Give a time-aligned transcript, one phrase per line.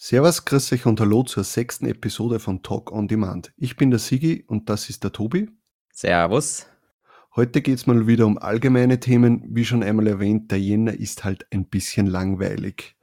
[0.00, 3.52] Servus, grüß euch und hallo zur sechsten Episode von Talk on Demand.
[3.56, 5.50] Ich bin der Sigi und das ist der Tobi.
[5.92, 6.66] Servus.
[7.34, 9.42] Heute geht es mal wieder um allgemeine Themen.
[9.48, 12.94] Wie schon einmal erwähnt, der Jänner ist halt ein bisschen langweilig.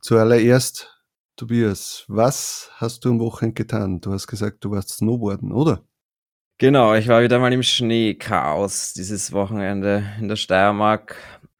[0.00, 1.04] Zuallererst,
[1.36, 4.00] Tobias, was hast du am Wochenende getan?
[4.00, 5.84] Du hast gesagt, du warst Snowboarden, oder?
[6.56, 11.14] Genau, ich war wieder mal im Schneechaos dieses Wochenende in der Steiermark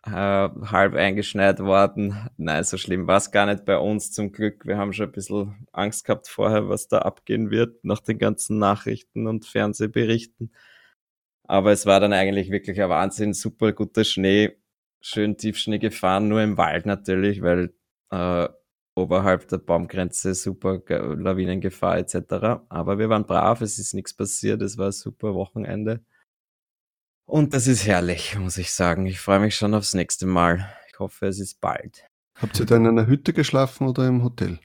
[0.05, 2.29] äh, halb eingeschneit worden.
[2.37, 4.67] Nein, so schlimm war es gar nicht bei uns zum Glück.
[4.67, 8.59] Wir haben schon ein bisschen Angst gehabt vorher, was da abgehen wird nach den ganzen
[8.59, 10.53] Nachrichten und Fernsehberichten.
[11.45, 14.57] Aber es war dann eigentlich wirklich ein Wahnsinn, super guter Schnee,
[15.01, 17.75] schön Tiefschnee gefahren, nur im Wald natürlich, weil
[18.11, 18.49] äh,
[18.95, 22.65] oberhalb der Baumgrenze super Lawinengefahr etc.
[22.69, 26.05] Aber wir waren brav, es ist nichts passiert, es war ein super Wochenende.
[27.33, 29.07] Und das ist herrlich, muss ich sagen.
[29.07, 30.71] Ich freue mich schon aufs nächste Mal.
[30.93, 32.05] Ich hoffe, es ist bald.
[32.39, 34.59] Habt ihr da in einer Hütte geschlafen oder im Hotel?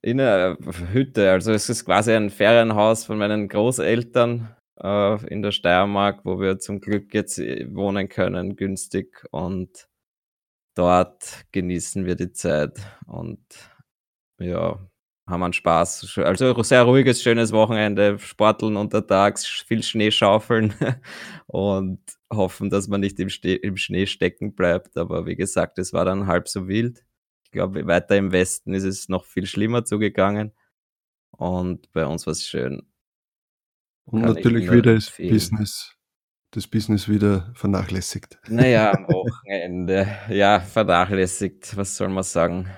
[0.00, 0.56] In einer
[0.92, 1.28] Hütte.
[1.28, 6.60] Also es ist quasi ein Ferienhaus von meinen Großeltern äh, in der Steiermark, wo wir
[6.60, 9.26] zum Glück jetzt äh, wohnen können, günstig.
[9.32, 9.88] Und
[10.76, 12.78] dort genießen wir die Zeit.
[13.08, 13.42] Und
[14.38, 14.78] ja,
[15.28, 16.18] haben einen Spaß.
[16.18, 20.74] Also sehr ruhiges, schönes Wochenende, Sporteln untertags, viel Schnee schaufeln
[21.46, 22.00] und
[22.32, 24.96] hoffen, dass man nicht im, Ste im Schnee stecken bleibt.
[24.96, 27.04] Aber wie gesagt, es war dann halb so wild.
[27.44, 30.52] Ich glaube, weiter im Westen ist es noch viel schlimmer zugegangen.
[31.30, 32.82] Und bei uns war es schön.
[34.04, 35.94] Und Kann natürlich wieder das Business,
[36.50, 38.38] das Business wieder vernachlässigt.
[38.48, 42.70] Naja, am Wochenende, ja, vernachlässigt, was soll man sagen.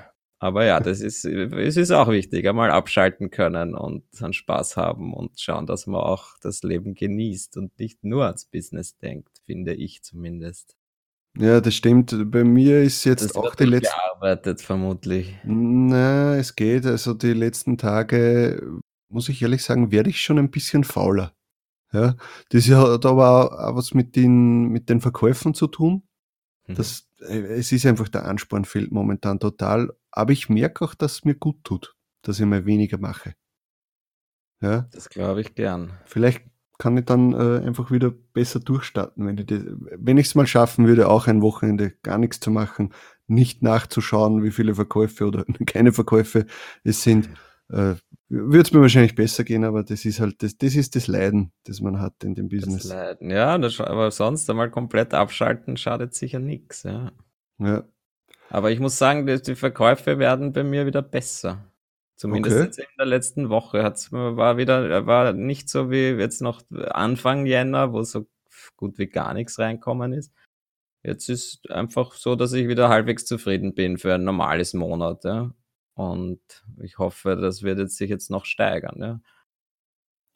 [0.42, 5.12] Aber ja, das ist, es ist auch wichtig, einmal abschalten können und dann Spaß haben
[5.12, 9.74] und schauen, dass man auch das Leben genießt und nicht nur ans Business denkt, finde
[9.74, 10.77] ich zumindest.
[11.38, 12.16] Ja, das stimmt.
[12.30, 13.94] Bei mir ist jetzt das auch die letzten.
[13.94, 15.36] gearbeitet, vermutlich.
[15.44, 16.86] Na, es geht.
[16.86, 18.80] Also die letzten Tage,
[19.11, 21.34] muss ich ehrlich sagen, werde ich schon ein bisschen fauler.
[21.92, 22.16] Ja,
[22.48, 26.02] das hat aber auch was mit den, mit den Verkäufen zu tun.
[26.67, 26.74] Mhm.
[26.77, 29.90] Das, äh, es ist einfach der Ansporn fehlt momentan total.
[30.13, 33.35] Aber ich merke auch, dass es mir gut tut, dass ich mal weniger mache.
[34.61, 34.89] Ja.
[34.93, 35.93] Das glaube ich gern.
[36.05, 36.43] Vielleicht
[36.79, 41.27] kann ich dann äh, einfach wieder besser durchstarten, wenn ich es mal schaffen würde, auch
[41.27, 42.93] ein Wochenende gar nichts zu machen,
[43.27, 46.47] nicht nachzuschauen, wie viele Verkäufe oder keine Verkäufe
[46.83, 47.29] es sind,
[47.69, 47.95] äh,
[48.29, 51.53] würde es mir wahrscheinlich besser gehen, aber das ist halt das, das ist das Leiden,
[51.65, 52.83] das man hat in dem Business.
[52.83, 57.13] Das Leiden, ja, das, aber sonst einmal komplett abschalten schadet sicher nichts, ja.
[57.59, 57.85] Ja,
[58.50, 61.64] aber ich muss sagen, die Verkäufe werden bei mir wieder besser.
[62.16, 62.64] Zumindest okay.
[62.66, 67.46] jetzt in der letzten Woche hat's, war wieder, war nicht so wie jetzt noch Anfang
[67.46, 68.27] Jänner, wo so
[68.77, 70.34] gut wie gar nichts reinkommen ist.
[71.02, 75.24] Jetzt ist einfach so, dass ich wieder halbwegs zufrieden bin für ein normales Monat.
[75.24, 75.55] Ja.
[75.94, 76.40] Und
[76.82, 78.96] ich hoffe, das wird jetzt sich jetzt noch steigern.
[79.00, 79.20] Ja.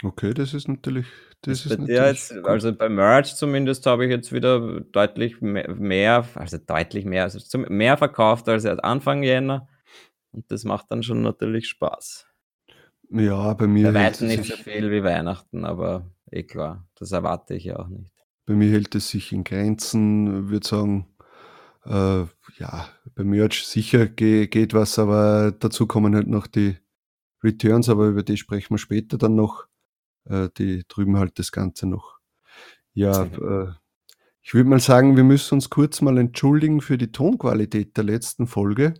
[0.02, 1.06] Okay, das ist natürlich.
[1.44, 6.56] Das ist, bei jetzt, also bei Merch zumindest habe ich jetzt wieder deutlich mehr, also
[6.56, 9.68] deutlich mehr, also mehr verkauft als Anfang Jänner.
[10.32, 12.26] Und das macht dann schon natürlich Spaß.
[13.10, 13.92] Ja, bei mir.
[13.92, 17.88] Bei weitem nicht so viel wie Weihnachten, aber eh klar, das erwarte ich ja auch
[17.88, 18.10] nicht.
[18.46, 21.06] Bei mir hält es sich in Grenzen, würde sagen,
[21.84, 22.24] äh,
[22.58, 26.78] ja, bei Merch sicher ge geht was, aber dazu kommen halt noch die
[27.42, 29.66] Returns, aber über die sprechen wir später dann noch
[30.26, 32.18] äh, die drüben halt das Ganze noch.
[32.92, 33.72] Ja, äh,
[34.42, 38.46] ich würde mal sagen, wir müssen uns kurz mal entschuldigen für die Tonqualität der letzten
[38.46, 38.94] Folge.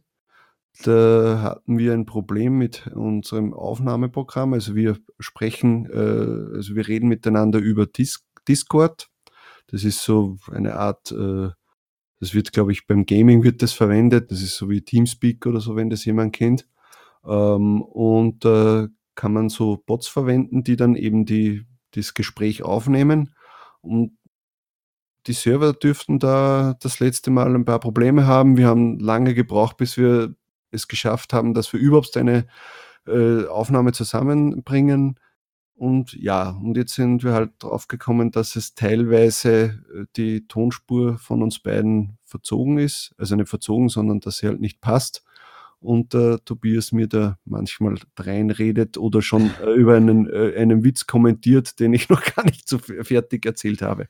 [0.82, 4.54] Da hatten wir ein Problem mit unserem Aufnahmeprogramm.
[4.54, 9.08] Also wir sprechen, äh, also wir reden miteinander über Dis Discord.
[9.68, 11.50] Das ist so eine Art, äh,
[12.20, 14.30] das wird, glaube ich, beim Gaming wird das verwendet.
[14.30, 16.66] Das ist so wie Teamspeak oder so, wenn das jemand kennt.
[17.24, 23.34] Ähm, und äh, kann man so Bots verwenden, die dann eben die, das Gespräch aufnehmen.
[23.80, 24.16] Und
[25.26, 28.56] die Server dürften da das letzte Mal ein paar Probleme haben.
[28.56, 30.34] Wir haben lange gebraucht, bis wir
[30.70, 32.46] es geschafft haben, dass wir überhaupt eine
[33.06, 35.18] äh, Aufnahme zusammenbringen.
[35.76, 41.18] Und ja, und jetzt sind wir halt drauf gekommen, dass es teilweise äh, die Tonspur
[41.18, 43.14] von uns beiden verzogen ist.
[43.18, 45.24] Also nicht verzogen, sondern dass sie halt nicht passt
[45.84, 51.06] und äh, Tobias mir da manchmal reinredet oder schon äh, über einen, äh, einen Witz
[51.06, 54.08] kommentiert, den ich noch gar nicht so fertig erzählt habe.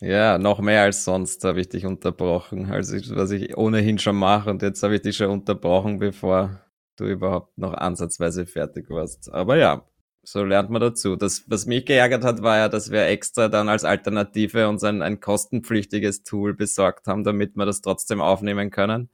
[0.00, 4.50] Ja, noch mehr als sonst habe ich dich unterbrochen, also was ich ohnehin schon mache
[4.50, 6.60] und jetzt habe ich dich schon unterbrochen, bevor
[6.96, 9.32] du überhaupt noch ansatzweise fertig warst.
[9.32, 9.86] Aber ja,
[10.24, 11.16] so lernt man dazu.
[11.16, 15.02] Das, was mich geärgert hat, war ja, dass wir extra dann als Alternative uns ein,
[15.02, 19.10] ein kostenpflichtiges Tool besorgt haben, damit wir das trotzdem aufnehmen können.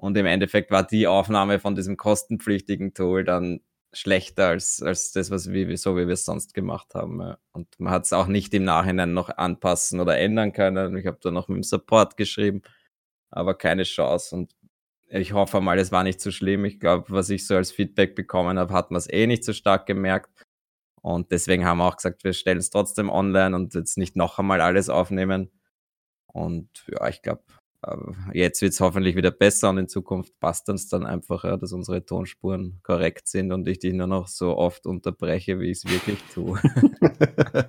[0.00, 3.60] Und im Endeffekt war die Aufnahme von diesem kostenpflichtigen Tool dann
[3.92, 7.34] schlechter als, als das, was wir, so wie wir es sonst gemacht haben.
[7.52, 10.96] Und man hat es auch nicht im Nachhinein noch anpassen oder ändern können.
[10.96, 12.62] Ich habe da noch mit dem Support geschrieben,
[13.30, 14.36] aber keine Chance.
[14.36, 14.56] Und
[15.10, 16.64] ich hoffe mal, es war nicht so schlimm.
[16.64, 19.52] Ich glaube, was ich so als Feedback bekommen habe, hat man es eh nicht so
[19.52, 20.30] stark gemerkt.
[21.02, 24.38] Und deswegen haben wir auch gesagt, wir stellen es trotzdem online und jetzt nicht noch
[24.38, 25.50] einmal alles aufnehmen.
[26.26, 27.42] Und ja, ich glaube,
[28.34, 31.72] jetzt wird es hoffentlich wieder besser und in Zukunft passt uns dann einfach, ja, dass
[31.72, 35.90] unsere Tonspuren korrekt sind und ich dich nur noch so oft unterbreche, wie ich es
[35.90, 36.60] wirklich tue.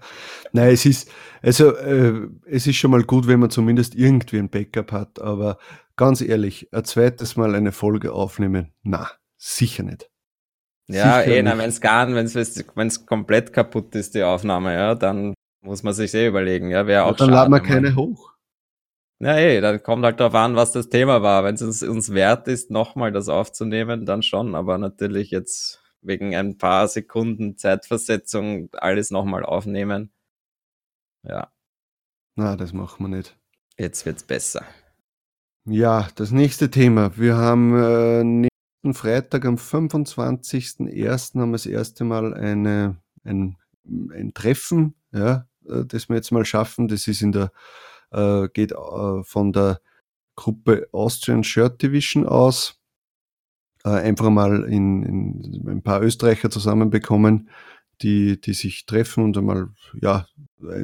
[0.52, 1.10] Nein, es ist,
[1.42, 5.58] also äh, es ist schon mal gut, wenn man zumindest irgendwie ein Backup hat, aber
[5.96, 10.10] ganz ehrlich, ein zweites Mal eine Folge aufnehmen, na, sicher nicht.
[10.88, 15.84] Ja, eh, wenn es gar, wenn es komplett kaputt ist, die Aufnahme, ja, dann muss
[15.84, 18.32] man sich eh überlegen, ja, auch ja, Dann laden wir keine hoch.
[19.22, 21.44] Ja, ey, dann kommt halt darauf an, was das Thema war.
[21.44, 24.56] Wenn es uns, uns wert ist, nochmal das aufzunehmen, dann schon.
[24.56, 30.12] Aber natürlich jetzt wegen ein paar Sekunden Zeitversetzung alles nochmal aufnehmen.
[31.22, 31.52] Ja.
[32.36, 33.38] Na, das machen wir nicht.
[33.78, 34.66] Jetzt wird's besser.
[35.66, 37.16] Ja, das nächste Thema.
[37.16, 41.40] Wir haben äh, nächsten Freitag am 25.01.
[41.40, 46.44] haben wir das erste Mal eine, ein, ein Treffen, ja, äh, das wir jetzt mal
[46.44, 46.88] schaffen.
[46.88, 47.52] Das ist in der
[48.12, 49.82] äh, geht äh, von der
[50.36, 52.80] Gruppe Austrian Shirt Division aus.
[53.84, 57.50] Äh, einfach mal in, in ein paar Österreicher zusammenbekommen,
[58.02, 59.70] die, die sich treffen und einmal
[60.00, 60.28] ja,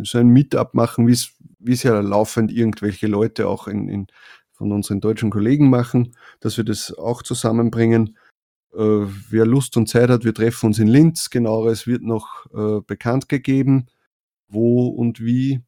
[0.04, 4.08] so ein Meetup machen, wie es ja laufend irgendwelche Leute auch in, in,
[4.52, 8.18] von unseren deutschen Kollegen machen, dass wir das auch zusammenbringen.
[8.74, 11.30] Äh, wer Lust und Zeit hat, wir treffen uns in Linz.
[11.30, 13.88] Genaueres wird noch äh, bekannt gegeben,
[14.48, 15.62] wo und wie.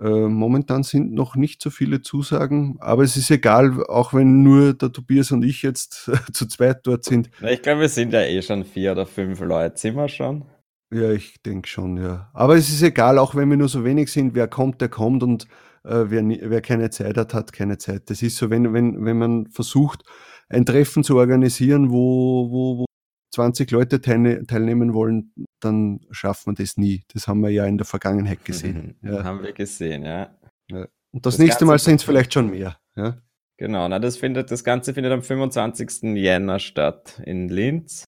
[0.00, 4.72] Äh, momentan sind noch nicht so viele Zusagen, aber es ist egal, auch wenn nur
[4.72, 7.30] der Tobias und ich jetzt zu zweit dort sind.
[7.40, 9.76] Na, ich glaube, wir sind ja eh schon vier oder fünf Leute.
[9.78, 10.46] Sind wir schon?
[10.90, 12.30] Ja, ich denke schon, ja.
[12.32, 15.22] Aber es ist egal, auch wenn wir nur so wenig sind, wer kommt, der kommt
[15.22, 15.44] und
[15.84, 18.08] äh, wer, wer keine Zeit hat, hat keine Zeit.
[18.08, 20.02] Das ist so, wenn, wenn, wenn man versucht,
[20.48, 22.84] ein Treffen zu organisieren, wo, wo, wo
[23.30, 27.04] 20 Leute teilnehmen wollen, dann schaffen wir das nie.
[27.12, 28.96] Das haben wir ja in der Vergangenheit gesehen.
[29.02, 29.24] Ja.
[29.24, 30.36] Haben wir gesehen, ja.
[30.68, 30.86] ja.
[31.12, 32.78] Und das, das nächste Ganze Mal sind es vielleicht schon mehr.
[32.96, 33.20] Ja.
[33.56, 36.16] Genau, na, das, findet, das Ganze findet am 25.
[36.16, 38.04] Jänner statt in Linz.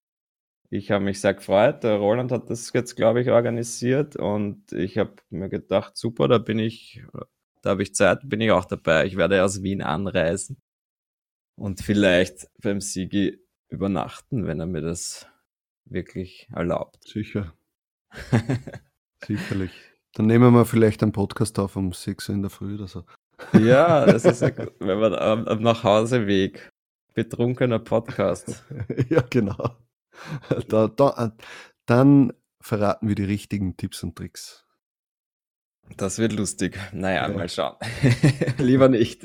[0.70, 1.84] Ich habe mich sehr gefreut.
[1.84, 6.38] Der Roland hat das jetzt, glaube ich, organisiert und ich habe mir gedacht, super, da
[6.38, 7.04] bin ich,
[7.60, 9.04] da habe ich Zeit, bin ich auch dabei.
[9.04, 10.56] Ich werde aus Wien anreisen
[11.56, 13.38] und vielleicht beim Sigi
[13.72, 15.26] übernachten, wenn er mir das
[15.84, 17.02] wirklich erlaubt.
[17.04, 17.54] Sicher.
[19.24, 19.72] Sicherlich.
[20.14, 23.04] Dann nehmen wir vielleicht einen Podcast auf um 6 Uhr in der Früh oder so.
[23.58, 26.70] Ja, das ist ja gut, wenn man am, am Nachhauseweg
[27.14, 28.64] betrunkener Podcast.
[29.08, 29.76] ja, genau.
[30.68, 31.34] Da, da,
[31.86, 34.66] dann verraten wir die richtigen Tipps und Tricks.
[35.96, 36.78] Das wird lustig.
[36.92, 37.34] Naja, ja.
[37.36, 37.76] mal schauen.
[38.58, 39.22] Lieber nicht.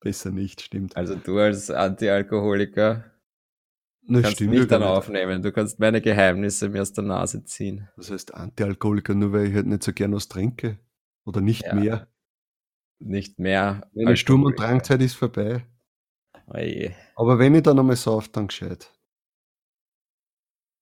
[0.00, 0.96] Besser nicht, stimmt.
[0.96, 3.04] Also du als Antialkoholiker
[4.08, 5.42] na, kannst stimmt nicht dann aufnehmen.
[5.42, 7.88] Du kannst meine Geheimnisse mir aus der Nase ziehen.
[7.96, 10.78] Das heißt Antialkoholiker, nur weil ich halt nicht so gern was trinke.
[11.24, 11.74] Oder nicht ja.
[11.74, 12.08] mehr.
[13.00, 13.88] Nicht mehr.
[13.94, 15.64] Meine Sturm- und Drangzeit ist vorbei.
[16.46, 16.94] Oje.
[17.16, 18.92] Aber wenn ich dann einmal sauf, dann gescheit.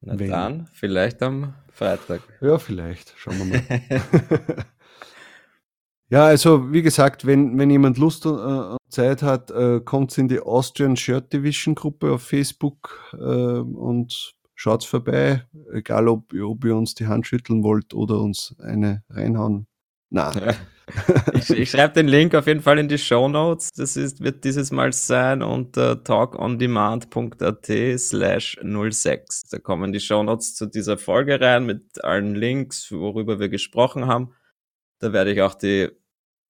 [0.00, 0.30] Na wenn.
[0.30, 2.22] dann, vielleicht am Freitag.
[2.40, 3.12] Ja, vielleicht.
[3.16, 4.66] Schauen wir mal.
[6.08, 10.28] Ja, also wie gesagt, wenn, wenn jemand Lust und äh, Zeit hat, äh, kommt in
[10.28, 16.76] die Austrian Shirt Division Gruppe auf Facebook äh, und schaut vorbei, egal ob, ob ihr
[16.76, 19.66] uns die Hand schütteln wollt oder uns eine reinhauen.
[20.10, 20.32] Na.
[20.32, 20.54] Ja.
[21.34, 23.72] ich, ich schreibe den Link auf jeden Fall in die Show Notes.
[23.72, 27.66] Das ist, wird dieses Mal sein unter talkondemand.at
[27.98, 29.48] slash 06.
[29.50, 34.06] Da kommen die Show Notes zu dieser Folge rein mit allen Links, worüber wir gesprochen
[34.06, 34.30] haben.
[34.98, 35.90] Da werde ich auch die,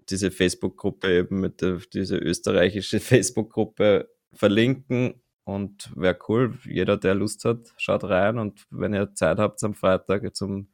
[0.09, 5.23] diese Facebook-Gruppe eben mit der, diese österreichische Facebook-Gruppe verlinken.
[5.45, 8.39] Und wäre cool, jeder, der Lust hat, schaut rein.
[8.39, 10.73] Und wenn ihr Zeit habt am Freitag zum,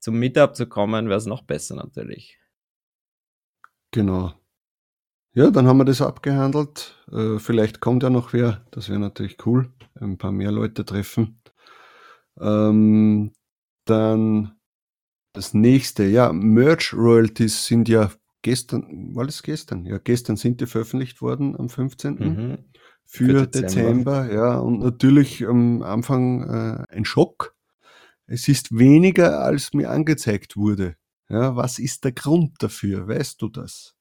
[0.00, 2.38] zum Meetup zu kommen, wäre es noch besser natürlich.
[3.92, 4.34] Genau.
[5.32, 6.94] Ja, dann haben wir das abgehandelt.
[7.12, 8.66] Äh, vielleicht kommt ja noch wer.
[8.70, 9.72] Das wäre natürlich cool.
[9.94, 11.42] Ein paar mehr Leute treffen.
[12.40, 13.32] Ähm,
[13.84, 14.55] dann
[15.36, 18.10] das nächste, ja, Merch Royalties sind ja
[18.42, 19.84] gestern, war das gestern?
[19.84, 22.14] Ja, gestern sind die veröffentlicht worden am 15.
[22.14, 22.58] Mhm.
[23.04, 24.24] Für, für Dezember.
[24.24, 24.34] Dezember.
[24.34, 27.54] ja, und natürlich am Anfang äh, ein Schock.
[28.26, 30.96] Es ist weniger, als mir angezeigt wurde.
[31.28, 33.06] Ja, was ist der Grund dafür?
[33.06, 33.94] Weißt du das?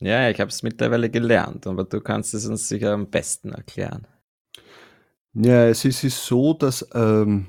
[0.00, 4.06] Ja, ich habe es mittlerweile gelernt, aber du kannst es uns sicher am besten erklären.
[5.34, 7.48] Ja, es ist, so, dass ähm,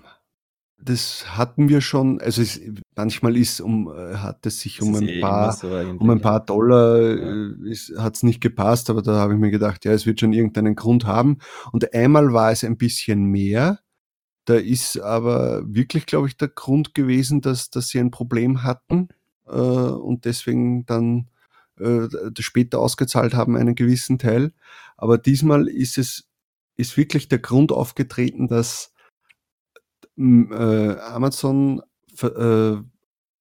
[0.78, 2.60] das hatten wir schon, also es,
[2.96, 7.00] manchmal ist um, äh, hat es sich um ein eh paar, um ein paar Dollar
[7.00, 7.46] Ja.
[7.66, 10.34] äh, hat es nicht gepasst, aber da habe ich mir gedacht, ja, es wird schon
[10.34, 11.40] irgendeinen Grund haben.
[11.72, 13.80] Und einmal war es ein bisschen mehr.
[14.46, 19.10] Da ist aber wirklich, glaube ich, der Grund gewesen, dass, dass sie ein Problem hatten
[19.48, 21.30] äh, und deswegen dann
[21.80, 22.08] äh,
[22.40, 24.54] später ausgezahlt haben, einen gewissen Teil.
[24.98, 26.30] Aber diesmal ist es
[26.78, 28.92] ist wirklich der Grund aufgetreten, dass
[30.18, 31.82] äh, Amazon
[32.22, 32.76] äh,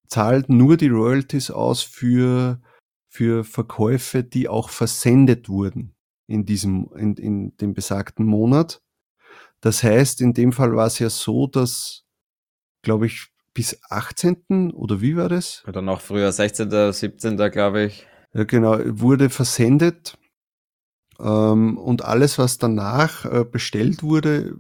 [0.09, 2.61] zahlt nur die Royalties aus für,
[3.09, 5.95] für Verkäufe, die auch versendet wurden
[6.26, 8.81] in diesem, in, in dem besagten Monat.
[9.61, 12.04] Das heißt, in dem Fall war es ja so, dass,
[12.83, 14.73] glaube ich, bis 18.
[14.73, 15.64] oder wie war das?
[15.66, 18.07] Oder noch früher, 16., 17., glaube ich.
[18.33, 20.19] Ja, genau, wurde versendet.
[21.21, 24.57] Ähm, und alles, was danach äh, bestellt wurde,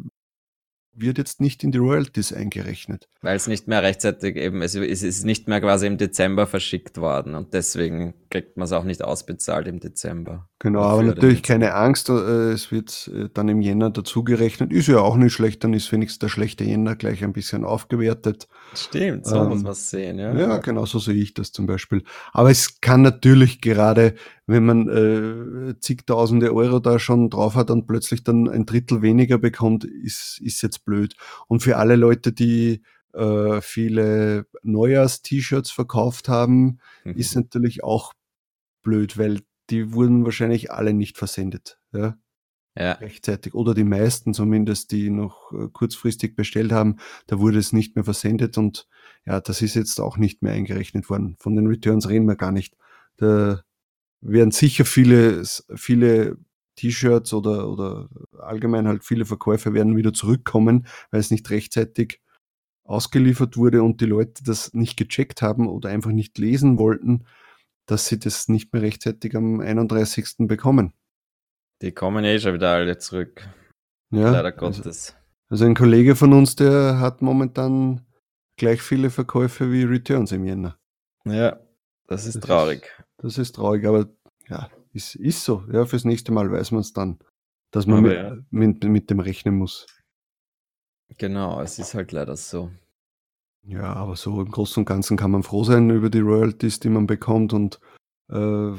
[0.96, 3.08] wird jetzt nicht in die Royalties eingerechnet.
[3.22, 6.98] Weil es nicht mehr rechtzeitig eben, es, es ist nicht mehr quasi im Dezember verschickt
[6.98, 10.48] worden und deswegen kriegt man es auch nicht ausbezahlt im Dezember.
[10.58, 12.12] Genau, aber natürlich keine Angst, äh,
[12.52, 14.72] es wird äh, dann im Jänner dazugerechnet.
[14.72, 18.48] Ist ja auch nicht schlecht, dann ist wenigstens der schlechte Jänner gleich ein bisschen aufgewertet.
[18.72, 20.34] Stimmt, so muss Ähm, man es sehen, ja.
[20.34, 22.02] Ja, genau so sehe ich das zum Beispiel.
[22.32, 24.14] Aber es kann natürlich gerade,
[24.46, 29.38] wenn man äh, zigtausende Euro da schon drauf hat und plötzlich dann ein Drittel weniger
[29.38, 31.16] bekommt, ist, ist jetzt blöd.
[31.48, 32.82] Und für alle Leute, die
[33.14, 38.12] äh, viele Neujahrs-T-Shirts verkauft haben, ist natürlich auch
[38.82, 41.78] blöd, weil die wurden wahrscheinlich alle nicht versendet.
[41.92, 42.16] Ja?
[42.76, 46.96] Ja, rechtzeitig oder die meisten zumindest, die noch äh, kurzfristig bestellt haben,
[47.28, 48.88] da wurde es nicht mehr versendet und
[49.24, 51.36] ja, das ist jetzt auch nicht mehr eingerechnet worden.
[51.38, 52.76] Von den Returns reden wir gar nicht.
[53.16, 53.62] Da
[54.24, 55.42] werden sicher viele,
[55.76, 56.36] viele
[56.76, 62.20] T-Shirts oder, oder allgemein halt viele Verkäufe werden wieder zurückkommen, weil es nicht rechtzeitig
[62.84, 67.24] ausgeliefert wurde und die Leute das nicht gecheckt haben oder einfach nicht lesen wollten,
[67.86, 70.34] dass sie das nicht mehr rechtzeitig am 31.
[70.48, 70.92] bekommen.
[71.82, 73.46] die kommen eh schon wieder alle zurück.
[74.10, 75.16] Ja, Leider also, Gottes.
[75.48, 78.06] also ein Kollege von uns, der hat momentan
[78.56, 80.78] gleich viele Verkäufe wie Returns im Jänner.
[81.24, 81.58] Ja,
[82.06, 82.90] das ist Das traurig.
[83.24, 84.10] Das ist traurig, aber
[84.48, 85.64] ja, ist, ist so.
[85.72, 87.18] Ja, fürs nächste Mal weiß man es dann,
[87.70, 88.36] dass man mit, ja.
[88.50, 89.86] mit, mit dem rechnen muss.
[91.16, 92.70] Genau, es ist halt leider so.
[93.62, 96.90] Ja, aber so im Großen und Ganzen kann man froh sein über die Royalties, die
[96.90, 97.80] man bekommt und
[98.30, 98.72] äh,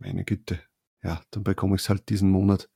[0.00, 0.58] meine Güte,
[1.04, 2.68] ja, dann bekomme ich es halt diesen Monat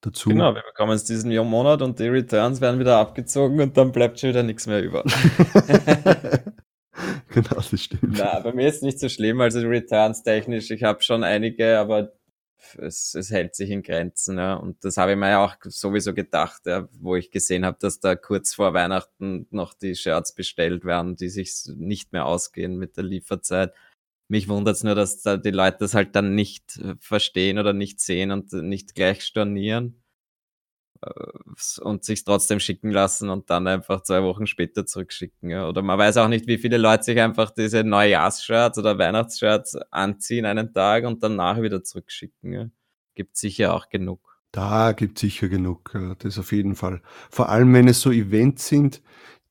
[0.00, 0.30] dazu.
[0.30, 4.20] Genau, wir bekommen es diesen Monat und die Returns werden wieder abgezogen und dann bleibt
[4.20, 5.04] schon wieder nichts mehr über.
[7.34, 8.18] genau, das stimmt.
[8.18, 12.12] Na, bei mir ist nicht so schlimm, also Returns technisch, ich habe schon einige, aber
[12.78, 14.54] es, es hält sich in Grenzen, ja.
[14.54, 18.00] Und das habe ich mir ja auch sowieso gedacht, ja, wo ich gesehen habe, dass
[18.00, 22.96] da kurz vor Weihnachten noch die Shirts bestellt werden, die sich nicht mehr ausgehen mit
[22.96, 23.72] der Lieferzeit.
[24.28, 27.72] Mich wundert es nur, dass da die Leute das halt dann nicht äh, verstehen oder
[27.72, 30.03] nicht sehen und nicht gleich stornieren äh,
[31.80, 35.50] und sich trotzdem schicken lassen und dann einfach zwei Wochen später zurückschicken.
[35.50, 35.68] Ja.
[35.68, 40.46] Oder man weiß auch nicht, wie viele Leute sich einfach diese Neujahrsshirts oder Weihnachtsshirts anziehen
[40.46, 42.52] einen Tag und danach wieder zurückschicken.
[42.52, 42.66] Ja.
[43.14, 44.20] Gibt sicher auch genug.
[44.52, 47.02] Da gibt sicher genug, das auf jeden Fall.
[47.28, 49.02] Vor allem, wenn es so Events sind,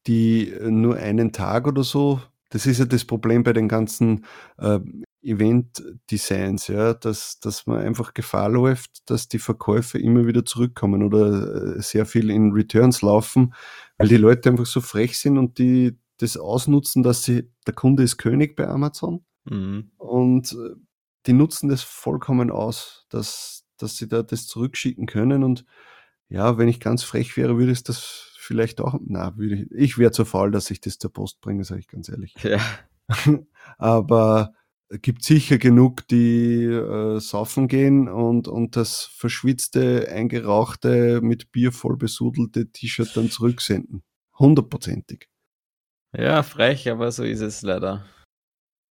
[0.08, 4.26] die nur einen Tag oder so, das ist ja das Problem bei den ganzen
[4.60, 4.80] äh,
[5.24, 11.76] Event-Designs, ja, dass, dass man einfach Gefahr läuft, dass die Verkäufe immer wieder zurückkommen oder
[11.78, 13.54] äh, sehr viel in Returns laufen,
[13.98, 18.04] weil die Leute einfach so frech sind und die das ausnutzen, dass sie, der Kunde
[18.04, 19.92] ist König bei Amazon Mhm.
[19.98, 20.76] und äh,
[21.26, 25.66] die nutzen das vollkommen aus, dass, dass sie da das zurückschicken können und
[26.30, 29.98] ja, wenn ich ganz frech wäre, würde ich das vielleicht auch, na, würde ich, ich
[29.98, 32.36] wäre zu faul, dass ich das zur Post bringe, sage ich ganz ehrlich.
[32.42, 32.60] Ja,
[33.78, 34.54] Aber
[35.02, 41.98] gibt sicher genug, die äh, saufen gehen und, und das verschwitzte, eingerauchte, mit Bier voll
[41.98, 44.04] besudelte T-Shirt dann zurücksenden.
[44.38, 45.30] Hundertprozentig.
[46.16, 48.06] ja, frech, aber so ist es leider.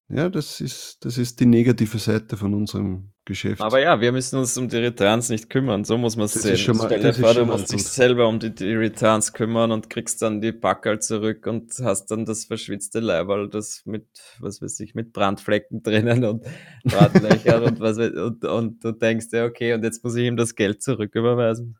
[0.09, 3.61] Ja, das ist, das ist die negative Seite von unserem Geschäft.
[3.61, 6.53] Aber ja, wir müssen uns um die Returns nicht kümmern, so muss man es sehen.
[6.55, 9.31] ist schon mal- Stell dir das vor, du musst dich selber um die, die Returns
[9.31, 14.07] kümmern und kriegst dann die Packerl zurück und hast dann das verschwitzte Leiberl, das mit,
[14.39, 16.45] was weiß ich, mit Brandflecken drinnen und
[16.83, 20.35] Drahtlöchern und was weiß- und, und du denkst dir, okay, und jetzt muss ich ihm
[20.35, 21.77] das Geld zurücküberweisen.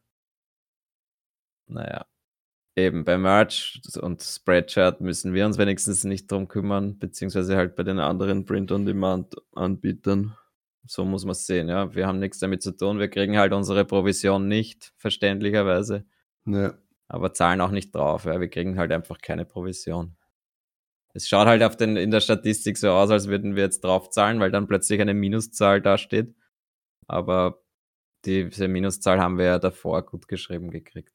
[1.67, 2.05] Naja,
[2.75, 7.83] Eben, bei Merch und Spreadshirt müssen wir uns wenigstens nicht drum kümmern, beziehungsweise halt bei
[7.83, 10.37] den anderen Print-on-Demand-Anbietern.
[10.85, 11.93] So muss man es sehen, ja.
[11.93, 12.99] Wir haben nichts damit zu tun.
[12.99, 16.05] Wir kriegen halt unsere Provision nicht, verständlicherweise.
[16.45, 16.73] Ja.
[17.07, 18.39] Aber zahlen auch nicht drauf, ja.
[18.39, 20.15] Wir kriegen halt einfach keine Provision.
[21.13, 24.09] Es schaut halt auf den, in der Statistik so aus, als würden wir jetzt drauf
[24.09, 26.35] zahlen, weil dann plötzlich eine Minuszahl dasteht.
[27.07, 27.61] Aber
[28.25, 31.13] diese Minuszahl haben wir ja davor gut geschrieben gekriegt.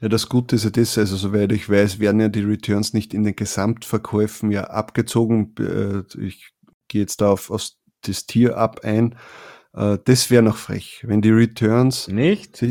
[0.00, 3.14] Ja, das Gute ist ja das, also soweit ich weiß, werden ja die Returns nicht
[3.14, 5.54] in den Gesamtverkäufen ja abgezogen.
[5.58, 6.52] Äh, ich
[6.86, 7.68] gehe jetzt da auf, auf
[8.02, 9.14] das Tier ab ein.
[9.74, 12.64] Äh, das wäre noch frech, wenn die Returns nicht.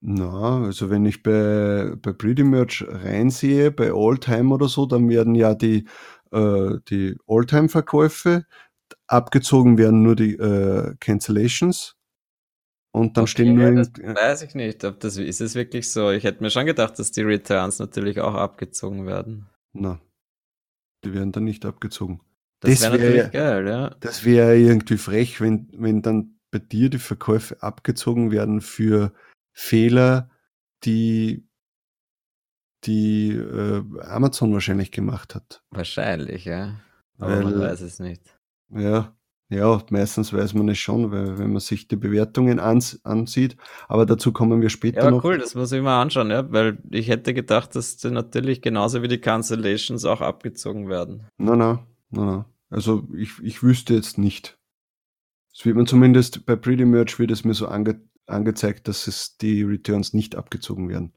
[0.00, 5.34] na, also wenn ich bei, bei Pretty Merch reinsehe, bei Alltime oder so, dann werden
[5.34, 5.86] ja die,
[6.32, 8.44] äh, die Alltime-Verkäufe
[9.06, 11.96] abgezogen werden nur die äh, Cancellations
[12.92, 13.72] und dann okay, stehen nur.
[13.72, 16.10] Das weiß ich nicht, ob das ist es wirklich so.
[16.10, 19.48] Ich hätte mir schon gedacht, dass die Returns natürlich auch abgezogen werden.
[19.72, 20.00] Na,
[21.04, 22.20] die werden dann nicht abgezogen.
[22.64, 23.90] Das, das wäre wär natürlich geil, ja.
[24.00, 29.12] Das wäre irgendwie frech, wenn, wenn dann bei dir die Verkäufe abgezogen werden für
[29.52, 30.30] Fehler,
[30.84, 31.48] die
[32.84, 35.62] die äh, Amazon wahrscheinlich gemacht hat.
[35.70, 36.80] Wahrscheinlich, ja.
[37.18, 38.38] Aber Weil, man weiß es nicht.
[38.70, 39.14] Ja,
[39.50, 43.56] ja, meistens weiß man es schon, weil wenn man sich die Bewertungen ans ansieht,
[43.88, 45.22] aber dazu kommen wir später ja, noch.
[45.22, 49.02] cool, das muss ich mal anschauen, ja, weil ich hätte gedacht, dass die natürlich genauso
[49.02, 51.26] wie die Cancellations auch abgezogen werden.
[51.38, 52.46] Na, na, na, na.
[52.74, 54.58] Also ich, ich wüsste jetzt nicht.
[55.54, 59.36] Es wird man zumindest bei Pretty Merch wird es mir so ange angezeigt, dass es
[59.36, 61.12] die Returns nicht abgezogen werden.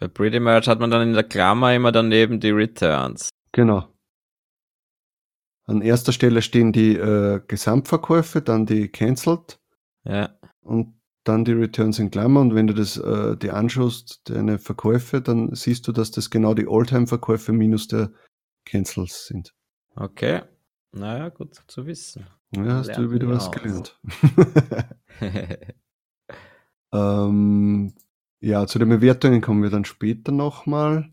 [0.00, 3.28] Bei Pretty Merch hat man dann in der Klammer immer daneben die Returns.
[3.52, 3.86] Genau.
[5.66, 9.60] An erster Stelle stehen die äh, Gesamtverkäufe, dann die Cancelled.
[10.02, 10.36] Ja.
[10.60, 12.40] Und dann die Returns in Klammer.
[12.40, 16.54] Und wenn du das äh, dir anschaust, deine Verkäufe, dann siehst du, dass das genau
[16.54, 18.10] die Alltime-Verkäufe minus der
[18.64, 19.54] Cancels sind.
[19.94, 20.42] Okay.
[20.92, 22.26] Naja, gut zu wissen.
[22.54, 23.52] Ja, hast du wieder was aus.
[23.52, 24.00] gelernt.
[26.92, 27.94] ähm,
[28.40, 31.12] ja, zu den Bewertungen kommen wir dann später nochmal.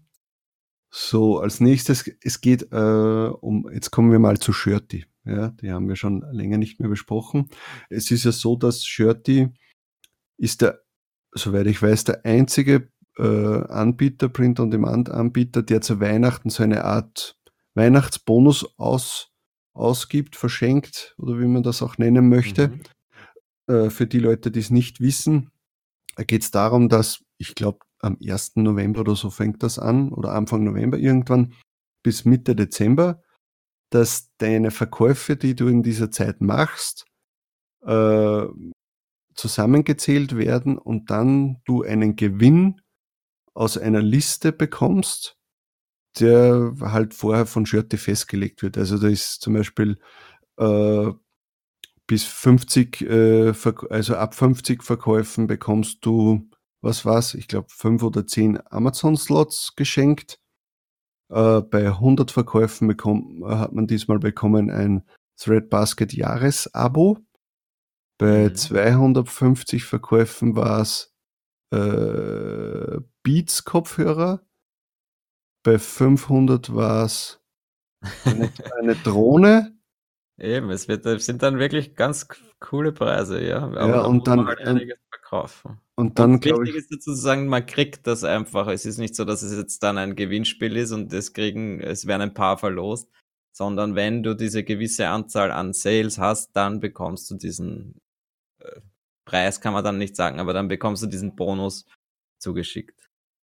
[0.89, 5.05] So, als nächstes, es geht äh, um, jetzt kommen wir mal zu Shirty.
[5.25, 7.49] Ja, die haben wir schon länger nicht mehr besprochen.
[7.89, 9.49] Es ist ja so, dass Shirty
[10.37, 10.81] ist der,
[11.33, 17.36] soweit ich weiß, der einzige äh, Anbieter, Print-on-Demand-Anbieter, der zu Weihnachten so eine Art
[17.77, 19.31] Weihnachtsbonus aus,
[19.73, 22.69] ausgibt, verschenkt oder wie man das auch nennen möchte.
[22.69, 22.81] Mhm.
[23.73, 25.51] Äh, für die Leute, die es nicht wissen,
[26.17, 28.57] geht es darum, dass ich glaube, am 1.
[28.57, 31.53] November oder so fängt das an oder Anfang November irgendwann
[32.03, 33.21] bis Mitte Dezember,
[33.91, 37.05] dass deine Verkäufe, die du in dieser Zeit machst,
[37.85, 38.45] äh,
[39.33, 42.81] zusammengezählt werden und dann du einen Gewinn
[43.53, 45.36] aus einer Liste bekommst,
[46.19, 48.77] der halt vorher von Schürte festgelegt wird.
[48.77, 49.97] Also da ist zum Beispiel
[50.57, 51.11] äh,
[52.07, 53.53] bis 50, äh,
[53.89, 56.49] also ab 50 Verkäufen bekommst du
[56.81, 57.33] was war's?
[57.33, 60.39] Ich glaube, fünf oder zehn Amazon-Slots geschenkt.
[61.29, 65.03] Äh, bei 100 Verkäufen bekommt, hat man diesmal bekommen ein
[65.37, 67.19] Threadbasket Jahresabo.
[68.17, 68.55] Bei mhm.
[68.55, 71.13] 250 Verkäufen war es
[71.71, 74.46] äh, Beats Kopfhörer.
[75.67, 77.41] Bei 500 war es
[78.23, 78.49] eine,
[78.79, 79.77] eine Drohne.
[80.39, 82.29] Eben, es wird, sind dann wirklich ganz
[82.61, 83.63] coole Preise, ja.
[83.63, 85.81] Aber ja, und dann, halt einiges verkaufen.
[85.95, 86.73] Und dann, glaube ich.
[86.73, 88.67] Wichtig ist sozusagen, man kriegt das einfach.
[88.67, 92.07] Es ist nicht so, dass es jetzt dann ein Gewinnspiel ist und es kriegen, es
[92.07, 93.11] werden ein paar verlost,
[93.51, 97.99] sondern wenn du diese gewisse Anzahl an Sales hast, dann bekommst du diesen
[98.59, 98.79] äh,
[99.25, 101.85] Preis, kann man dann nicht sagen, aber dann bekommst du diesen Bonus
[102.39, 102.96] zugeschickt.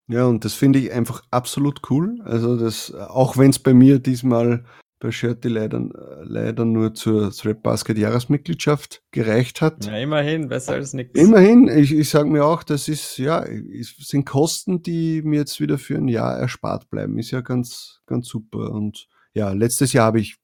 [0.07, 2.21] Ja, und das finde ich einfach absolut cool.
[2.25, 4.65] Also das, auch wenn es bei mir diesmal
[5.01, 5.87] bei Shirty leider,
[6.23, 9.85] leider nur zur Thread Basket Jahresmitgliedschaft gereicht hat.
[9.85, 11.19] Ja, immerhin, besser als nichts.
[11.19, 15.61] Immerhin, ich, ich sage mir auch, das ist, ja, es sind Kosten, die mir jetzt
[15.61, 17.19] wieder für ein Jahr erspart bleiben.
[17.19, 18.71] Ist ja ganz, ganz super.
[18.71, 20.37] Und ja, letztes Jahr habe ich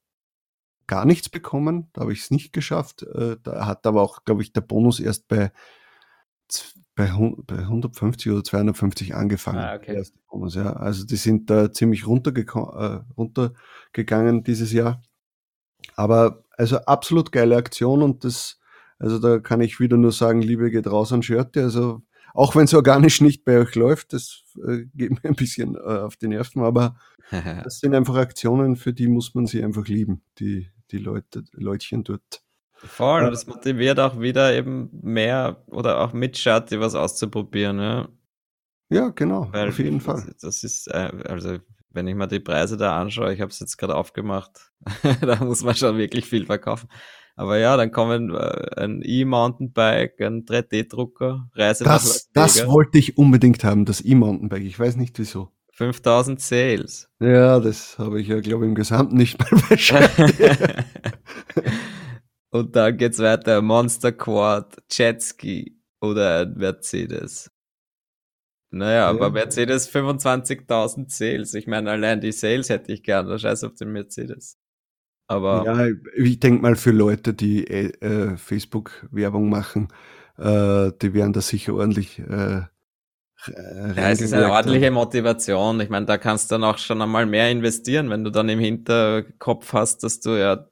[0.87, 3.03] gar nichts bekommen, da habe ich es nicht geschafft.
[3.03, 5.53] Äh, da hat aber auch, glaube ich, der Bonus erst bei
[7.47, 9.59] bei, 150 oder 250 angefangen.
[9.59, 10.03] Ah, okay.
[10.31, 10.73] Bonus, ja.
[10.75, 15.03] Also die sind da ziemlich runtergegangen, äh, runtergegangen dieses Jahr.
[15.97, 18.61] Aber also absolut geile Aktion und das,
[18.99, 21.63] also da kann ich wieder nur sagen, Liebe geht raus an Schörte.
[21.63, 22.03] Also
[22.35, 25.79] auch wenn es organisch nicht bei euch läuft, das äh, geht mir ein bisschen äh,
[25.79, 26.97] auf die Nerven, aber
[27.31, 32.05] das sind einfach Aktionen, für die muss man sie einfach lieben, die, die Leute, Leutchen
[32.05, 32.43] dort.
[32.85, 38.09] Voll, und das motiviert auch wieder eben mehr oder auch mit Shati was auszuprobieren, ja.
[38.89, 40.35] Ja, genau, Weil auf jeden das, Fall.
[40.41, 41.59] das ist, äh, also
[41.91, 44.73] wenn ich mir die Preise da anschaue, ich habe es jetzt gerade aufgemacht,
[45.21, 46.89] da muss man schon wirklich viel verkaufen.
[47.37, 53.63] Aber ja, dann kommen äh, ein E-Mountainbike, ein 3D-Drucker, Reise Das, das wollte ich unbedingt
[53.65, 54.65] haben, das E-Mountainbike.
[54.65, 55.51] Ich weiß nicht wieso.
[55.73, 57.09] 5000 Sales.
[57.21, 60.35] Ja, das habe ich ja, glaube ich, im Gesamten nicht mal beschrieben.
[62.53, 67.51] Und dann geht's weiter, Monster Quad, Jetski oder ein Mercedes.
[68.73, 69.31] Naja, aber Ja.
[69.31, 71.55] Mercedes 25.000 Sales.
[71.55, 74.59] Ich meine, allein die Sales hätte ich gern, scheiß auf den Mercedes.
[75.29, 75.87] Aber Ja,
[76.17, 79.89] ich denke mal für Leute, die äh, äh, Facebook-Werbung machen,
[80.39, 82.63] äh, die werden da sicher ordentlich äh,
[83.97, 85.81] Ja, es ist eine ordentliche Motivation.
[85.81, 88.59] Ich meine, da kannst du dann auch schon einmal mehr investieren, wenn du dann im
[88.61, 90.70] Hinterkopf hast, dass du ja,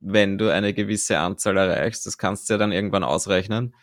[0.00, 3.74] wenn du eine gewisse Anzahl erreichst, das kannst du ja dann irgendwann ausrechnen,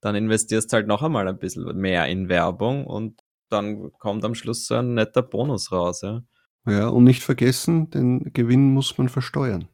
[0.00, 4.66] dann investierst halt noch einmal ein bisschen mehr in Werbung und dann kommt am Schluss
[4.66, 6.02] so ein netter Bonus raus.
[6.02, 6.22] Ja,
[6.66, 9.68] Ja, und nicht vergessen, den Gewinn muss man versteuern.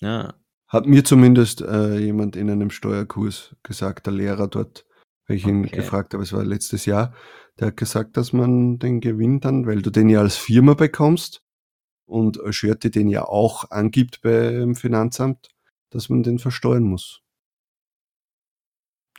[0.00, 0.34] ja.
[0.68, 4.86] Hat mir zumindest äh, jemand in einem Steuerkurs gesagt, der Lehrer dort,
[5.26, 5.76] weil ich ihn Okay.
[5.76, 7.12] gefragt habe, es war letztes Jahr,
[7.58, 11.42] der hat gesagt, dass man den Gewinn dann, weil du den ja als Firma bekommst
[12.10, 15.48] und Schörte den ja auch angibt beim Finanzamt,
[15.90, 17.22] dass man den versteuern muss.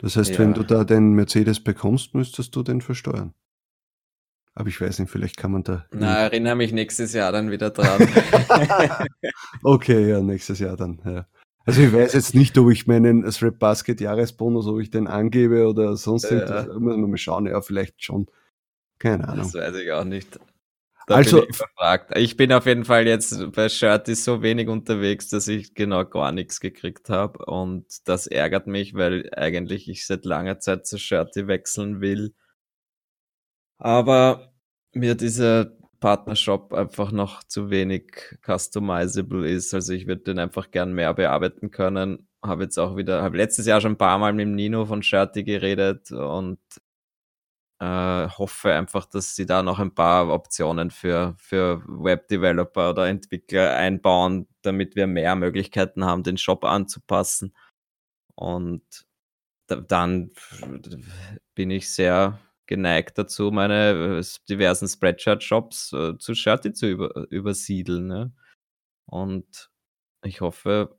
[0.00, 0.54] Das heißt, wenn Ja.
[0.54, 3.34] du da den Mercedes bekommst, müsstest du den versteuern.
[4.54, 5.86] Aber ich weiß nicht, vielleicht kann man da.
[5.92, 8.00] Na, erinnere mich nächstes Jahr dann wieder dran.
[9.62, 11.00] Okay, ja, nächstes Jahr dann.
[11.04, 11.26] Ja.
[11.64, 15.68] Also ich weiß jetzt nicht, ob ich meinen Strap Basket Jahresbonus, ob ich den angebe
[15.68, 16.32] oder sonst Ja.
[16.32, 16.66] irgendwas.
[16.66, 18.26] Muss man mal schauen, ja, vielleicht schon.
[18.98, 19.38] Keine Ahnung.
[19.44, 20.38] Das weiß ich auch nicht.
[21.06, 22.16] Da Also- bin ich überfragt.
[22.16, 26.32] Ich bin auf jeden Fall jetzt bei Shirty so wenig unterwegs, dass ich genau gar
[26.32, 27.44] nichts gekriegt habe.
[27.44, 32.34] Und das ärgert mich, weil eigentlich ich seit langer Zeit zu Shirty wechseln will.
[33.78, 34.52] Aber
[34.92, 38.12] mir dieser Partnershop einfach noch zu wenig
[38.44, 39.72] customizable ist.
[39.74, 42.28] Also ich würde den einfach gern mehr bearbeiten können.
[42.44, 45.02] Habe jetzt auch wieder, habe letztes Jahr schon ein paar Mal mit dem Nino von
[45.02, 46.58] Shirty geredet und
[47.82, 53.74] äh, hoffe einfach, dass sie da noch ein paar Optionen für, für Web-Developer oder Entwickler
[53.74, 57.56] einbauen, damit wir mehr Möglichkeiten haben, den Shop anzupassen.
[58.36, 58.84] Und
[59.66, 60.30] da, dann
[61.56, 68.06] bin ich sehr geneigt dazu, meine äh, diversen Spreadshirt-Shops äh, zu Shirty zu über, übersiedeln.
[68.06, 68.32] Ne?
[69.06, 69.70] Und
[70.24, 70.96] ich hoffe,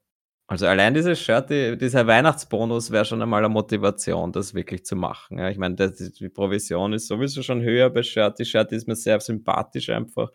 [0.54, 4.96] also allein dieses Shirt, die, dieser Weihnachtsbonus wäre schon einmal eine Motivation, das wirklich zu
[4.96, 5.40] machen.
[5.40, 8.46] Ja, ich meine, das, die Provision ist sowieso schon höher bei Shirty.
[8.46, 10.30] Shirty ist mir sehr sympathisch einfach.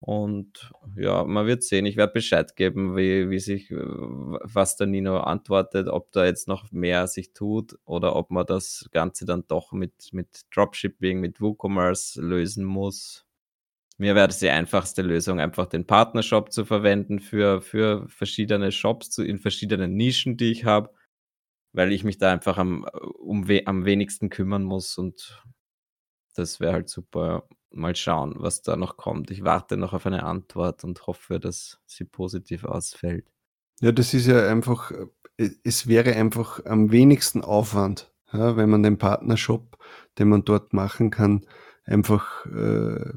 [0.00, 1.86] Und ja, man wird sehen.
[1.86, 6.72] Ich werde Bescheid geben, wie, wie sich, was der Nino antwortet, ob da jetzt noch
[6.72, 12.20] mehr sich tut oder ob man das Ganze dann doch mit, mit Dropshipping, mit WooCommerce
[12.20, 13.24] lösen muss.
[14.02, 19.10] Mir wäre das die einfachste Lösung, einfach den Partnershop zu verwenden für, für verschiedene Shops
[19.10, 20.92] zu, in verschiedenen Nischen, die ich habe,
[21.72, 22.82] weil ich mich da einfach am,
[23.20, 25.44] um, am wenigsten kümmern muss und
[26.34, 27.46] das wäre halt super.
[27.70, 29.30] Mal schauen, was da noch kommt.
[29.30, 33.30] Ich warte noch auf eine Antwort und hoffe, dass sie positiv ausfällt.
[33.80, 34.90] Ja, das ist ja einfach,
[35.36, 39.78] äh, es wäre einfach am wenigsten Aufwand, ja, wenn man den Partnershop,
[40.18, 41.46] den man dort machen kann,
[41.84, 43.12] einfach äh,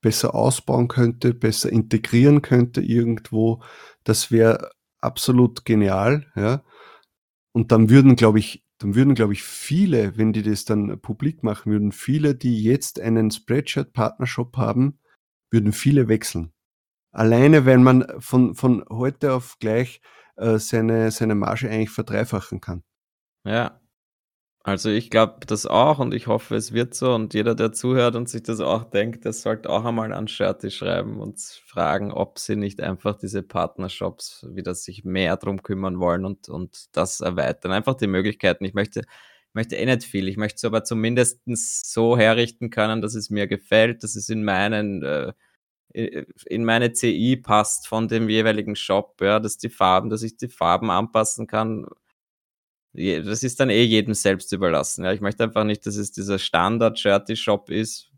[0.00, 3.62] besser ausbauen könnte, besser integrieren könnte irgendwo.
[4.04, 6.62] Das wäre absolut genial, ja.
[7.52, 11.42] Und dann würden, glaube ich, dann würden, glaube ich, viele, wenn die das dann publik
[11.42, 14.98] machen würden, viele, die jetzt einen Spreadshirt-Partnershop haben,
[15.50, 16.52] würden viele wechseln.
[17.12, 20.00] Alleine, wenn man von, von heute auf gleich
[20.36, 22.82] äh, seine, seine Marge eigentlich verdreifachen kann.
[23.44, 23.79] Ja.
[24.62, 27.14] Also ich glaube das auch und ich hoffe, es wird so.
[27.14, 30.70] Und jeder, der zuhört und sich das auch denkt, der sollte auch einmal an Shirty
[30.70, 36.26] schreiben und fragen, ob sie nicht einfach diese Partnershops wieder sich mehr drum kümmern wollen
[36.26, 37.72] und, und das erweitern.
[37.72, 38.66] Einfach die Möglichkeiten.
[38.66, 39.02] Ich möchte,
[39.54, 40.28] möchte eh nicht viel.
[40.28, 41.40] Ich möchte es aber zumindest
[41.90, 45.32] so herrichten können, dass es mir gefällt, dass es in meinen äh,
[45.92, 50.48] in meine CI passt von dem jeweiligen Shop, ja, dass die Farben, dass ich die
[50.48, 51.86] Farben anpassen kann.
[52.92, 55.04] Das ist dann eh jedem selbst überlassen.
[55.04, 55.12] Ja.
[55.12, 58.10] Ich möchte einfach nicht, dass es dieser Standard-Shirty-Shop ist,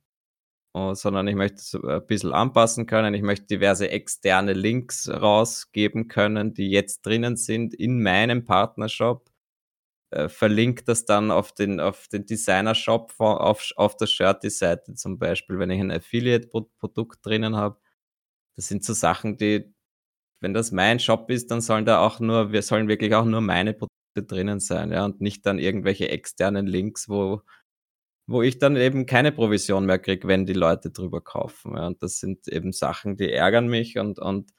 [0.75, 3.15] äh, sondern ich möchte es ein bisschen anpassen können.
[3.15, 9.31] Ich möchte diverse externe Links rausgeben können, die jetzt drinnen sind in meinem Partnershop.
[10.11, 10.29] Äh,
[10.87, 15.81] das dann auf den, auf den Designer-Shop auf, auf der Shirty-Seite zum Beispiel, wenn ich
[15.81, 17.79] ein Affiliate-Produkt drinnen habe.
[18.57, 19.75] Das sind so Sachen, die,
[20.41, 23.41] wenn das mein Shop ist, dann sollen da auch nur, wir sollen wirklich auch nur
[23.43, 27.40] meine Produkte drinnen sein, ja, und nicht dann irgendwelche externen Links, wo
[28.27, 31.75] wo ich dann eben keine Provision mehr kriege, wenn die Leute drüber kaufen.
[31.77, 31.87] Ja.
[31.88, 34.53] Und das sind eben Sachen, die ärgern mich und, und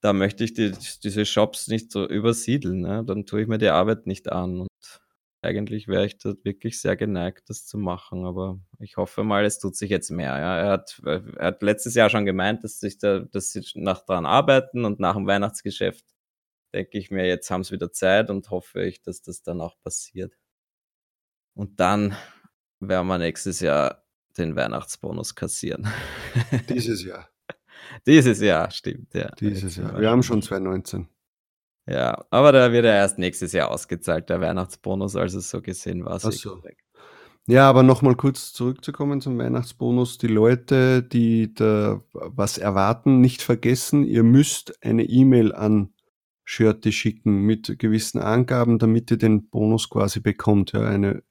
[0.00, 0.72] da möchte ich die,
[1.02, 2.82] diese Shops nicht so übersiedeln.
[2.82, 3.04] Ne?
[3.06, 4.60] Dann tue ich mir die Arbeit nicht an.
[4.60, 5.00] Und
[5.40, 8.26] eigentlich wäre ich da wirklich sehr geneigt, das zu machen.
[8.26, 10.38] Aber ich hoffe mal, es tut sich jetzt mehr.
[10.38, 10.58] Ja?
[10.58, 14.26] Er, hat, er hat letztes Jahr schon gemeint, dass, sich da, dass sie nach dran
[14.26, 16.04] arbeiten und nach dem Weihnachtsgeschäft
[16.74, 19.78] denke ich mir, jetzt haben sie wieder Zeit und hoffe ich, dass das dann auch
[19.80, 20.34] passiert.
[21.54, 22.16] Und dann
[22.80, 24.04] werden wir nächstes Jahr
[24.36, 25.86] den Weihnachtsbonus kassieren.
[26.68, 27.28] Dieses Jahr.
[28.06, 29.30] Dieses Jahr, stimmt, ja.
[29.38, 30.00] Dieses Jahr.
[30.00, 31.08] Wir haben schon 2019.
[31.86, 36.16] Ja, aber da wird er erst nächstes Jahr ausgezahlt, der Weihnachtsbonus, also so gesehen war
[36.16, 36.62] es eh so.
[37.46, 40.16] Ja, aber nochmal kurz zurückzukommen zum Weihnachtsbonus.
[40.16, 45.92] Die Leute, die da was erwarten, nicht vergessen, ihr müsst eine E-Mail an
[46.44, 50.72] Shirty schicken mit gewissen Angaben, damit ihr den Bonus quasi bekommt.
[50.72, 51.22] Ja, eine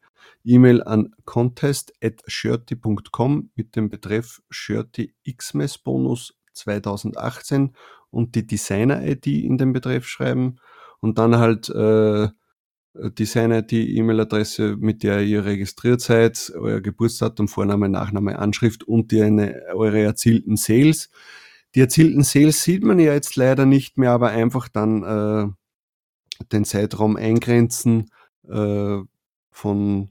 [0.43, 7.75] E-Mail an contest.shirty.com mit dem Betreff Shirty Xmas Bonus 2018
[8.09, 10.57] und die Designer-ID in den Betreff schreiben
[10.99, 12.27] und dann halt äh,
[12.95, 19.63] Designer-ID, E-Mail-Adresse, mit der ihr registriert seid, euer Geburtsdatum, Vorname, Nachname, Anschrift und die eine,
[19.73, 21.09] eure erzielten Sales.
[21.75, 26.65] Die erzielten Sales sieht man ja jetzt leider nicht mehr, aber einfach dann äh, den
[26.65, 28.11] Zeitraum eingrenzen
[28.47, 28.99] äh,
[29.51, 30.09] von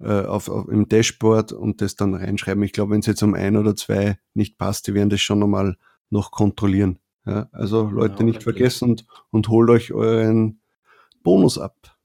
[0.00, 2.62] äh, auf, auf, im Dashboard und das dann reinschreiben.
[2.62, 5.38] Ich glaube, wenn es jetzt um ein oder zwei nicht passt, die werden das schon
[5.38, 5.76] nochmal
[6.10, 6.98] noch kontrollieren.
[7.26, 10.60] Ja, also Leute ja, nicht vergessen und, und holt euch euren
[11.22, 11.96] Bonus ab.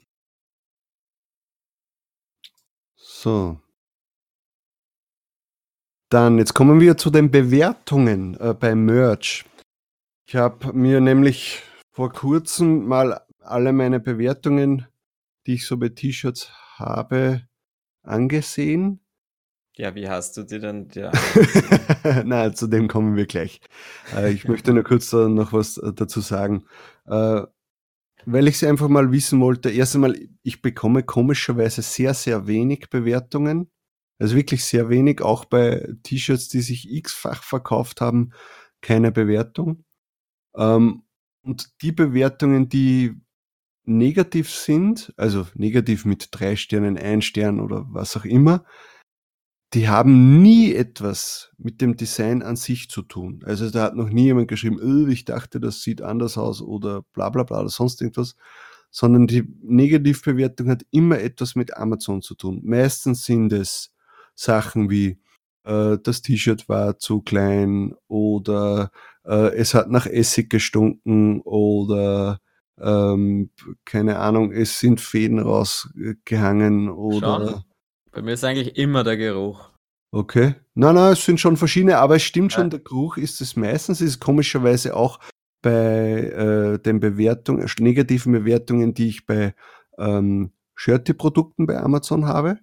[2.96, 3.60] So.
[6.10, 9.46] Dann, jetzt kommen wir zu den Bewertungen äh, beim Merch.
[10.28, 14.88] Ich habe mir nämlich vor kurzem mal alle meine Bewertungen,
[15.46, 17.48] die ich so bei T-Shirts habe,
[18.04, 19.00] angesehen.
[19.78, 20.88] Ja, wie hast du die denn?
[20.94, 21.12] Ja.
[22.24, 23.60] Na, zu dem kommen wir gleich.
[24.16, 26.66] Äh, ich möchte nur kurz noch was äh, dazu sagen.
[27.08, 27.42] Äh,
[28.26, 32.90] weil ich sie einfach mal wissen wollte, erst einmal, ich bekomme komischerweise sehr, sehr wenig
[32.90, 33.70] Bewertungen.
[34.18, 38.32] Also wirklich sehr wenig, auch bei T-Shirts, die sich x-fach verkauft haben,
[38.82, 39.84] keine Bewertung.
[40.56, 41.04] Ähm,
[41.44, 43.16] und die Bewertungen, die
[43.86, 48.66] negativ sind, also negativ mit drei Sternen, ein Stern oder was auch immer,
[49.74, 53.44] die haben nie etwas mit dem Design an sich zu tun.
[53.46, 57.02] Also da hat noch nie jemand geschrieben, öh, ich dachte, das sieht anders aus oder
[57.14, 58.36] bla bla bla oder sonst irgendwas,
[58.90, 62.62] sondern die Negativbewertung hat immer etwas mit Amazon zu tun.
[62.64, 63.92] Meistens sind es
[64.36, 65.18] Sachen wie
[65.64, 68.92] äh, das T-Shirt war zu klein oder
[69.26, 72.40] äh, es hat nach Essig gestunken oder
[72.80, 73.50] ähm,
[73.86, 77.48] keine Ahnung, es sind Fäden rausgehangen oder.
[77.50, 77.64] Schon.
[78.12, 79.72] Bei mir ist eigentlich immer der Geruch.
[80.12, 80.56] Okay.
[80.76, 82.60] Nein, nein, es sind schon verschiedene, aber es stimmt ja.
[82.60, 85.20] schon, der Geruch ist es meistens, ist komischerweise auch
[85.62, 89.56] bei äh, den Bewertungen, negativen Bewertungen, die ich bei
[89.98, 92.60] ähm, Shirty-Produkten bei Amazon habe.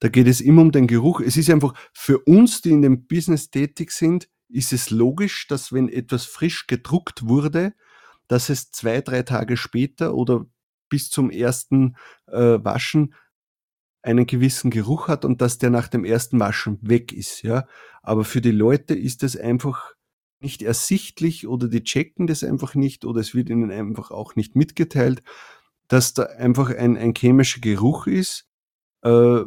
[0.00, 1.20] Da geht es immer um den Geruch.
[1.20, 5.72] Es ist einfach für uns, die in dem Business tätig sind, ist es logisch, dass
[5.72, 7.74] wenn etwas frisch gedruckt wurde,
[8.26, 10.46] dass es zwei, drei Tage später oder
[10.88, 13.14] bis zum ersten äh, Waschen
[14.02, 17.66] einen gewissen Geruch hat und dass der nach dem ersten Waschen weg ist, ja.
[18.02, 19.94] Aber für die Leute ist das einfach
[20.40, 24.56] nicht ersichtlich oder die checken das einfach nicht oder es wird ihnen einfach auch nicht
[24.56, 25.22] mitgeteilt,
[25.88, 28.48] dass da einfach ein, ein chemischer Geruch ist,
[29.02, 29.42] äh,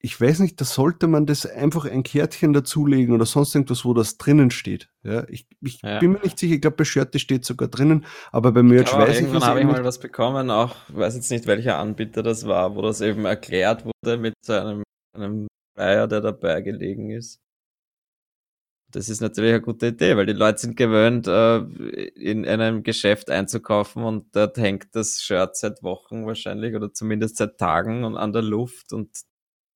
[0.00, 3.94] ich weiß nicht, da sollte man das einfach ein Kärtchen dazulegen oder sonst irgendwas, wo
[3.94, 4.90] das drinnen steht.
[5.02, 5.98] Ja, ich, ich ja.
[5.98, 9.16] bin mir nicht sicher, ich glaube, bei Shirty steht sogar drinnen, aber bei Merch weiß
[9.16, 12.76] ich Irgendwann habe ich mal was bekommen, auch, weiß jetzt nicht, welcher Anbieter das war,
[12.76, 14.84] wo das eben erklärt wurde mit einem,
[15.16, 17.40] einem Flyer, der dabei gelegen ist.
[18.90, 23.30] Das ist natürlich eine gute Idee, weil die Leute sind gewöhnt, äh, in einem Geschäft
[23.30, 28.32] einzukaufen und dort hängt das Shirt seit Wochen wahrscheinlich oder zumindest seit Tagen und an
[28.32, 29.10] der Luft und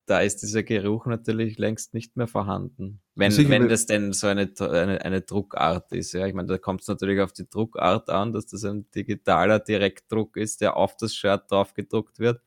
[0.05, 3.01] da ist dieser Geruch natürlich längst nicht mehr vorhanden.
[3.15, 6.13] Wenn, Sicher, wenn das denn so eine, eine, eine Druckart ist.
[6.13, 9.59] Ja, ich meine, da kommt es natürlich auf die Druckart an, dass das ein digitaler
[9.59, 12.41] Direktdruck ist, der auf das Shirt drauf gedruckt wird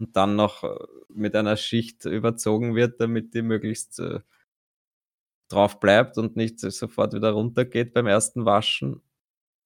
[0.00, 0.76] und dann noch äh,
[1.08, 4.20] mit einer Schicht überzogen wird, damit die möglichst äh,
[5.48, 9.02] drauf bleibt und nicht sofort wieder runtergeht beim ersten Waschen.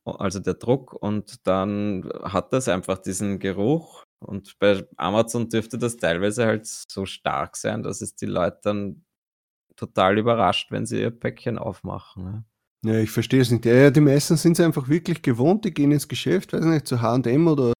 [0.04, 5.96] Also der Druck und dann hat das einfach diesen Geruch und bei Amazon dürfte das
[5.96, 9.04] teilweise halt so stark sein, dass es die Leute dann
[9.76, 12.24] total überrascht, wenn sie ihr Päckchen aufmachen.
[12.24, 12.44] Ne?
[12.84, 13.64] Ja, ich verstehe es nicht.
[13.64, 16.86] Ja, ja, die meisten sind es einfach wirklich gewohnt, die gehen ins Geschäft, weiß nicht,
[16.86, 17.72] zu H&M oder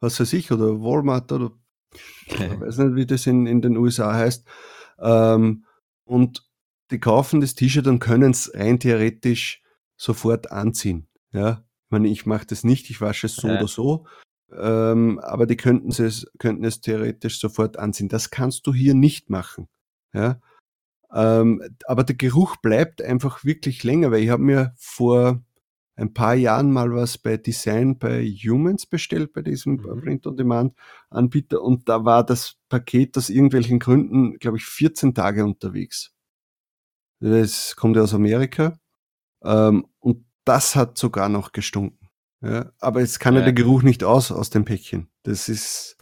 [0.00, 1.52] was weiß ich, oder Walmart oder
[2.26, 4.46] ich weiß nicht, wie das in, in den USA heißt.
[5.00, 5.64] Ähm,
[6.04, 6.48] und
[6.90, 9.62] die kaufen das T-Shirt und können es rein theoretisch
[9.96, 11.08] sofort anziehen.
[11.32, 13.58] Ja, ich meine, ich mache das nicht, ich wasche es so ja.
[13.58, 14.06] oder so.
[14.52, 18.08] Ähm, aber die könnten es, könnten es theoretisch sofort anziehen.
[18.08, 19.68] Das kannst du hier nicht machen.
[20.12, 20.40] Ja?
[21.12, 25.42] Ähm, aber der Geruch bleibt einfach wirklich länger, weil ich habe mir vor
[25.96, 30.00] ein paar Jahren mal was bei Design bei Humans bestellt, bei diesem mhm.
[30.00, 36.14] Print-on-Demand-Anbieter und da war das Paket aus irgendwelchen Gründen, glaube ich, 14 Tage unterwegs.
[37.20, 38.78] Das kommt ja aus Amerika
[39.42, 42.07] ähm, und das hat sogar noch gestunken.
[42.40, 43.40] Ja, aber jetzt kann ja.
[43.40, 45.08] ja der Geruch nicht aus aus dem Päckchen.
[45.24, 45.96] Das ist,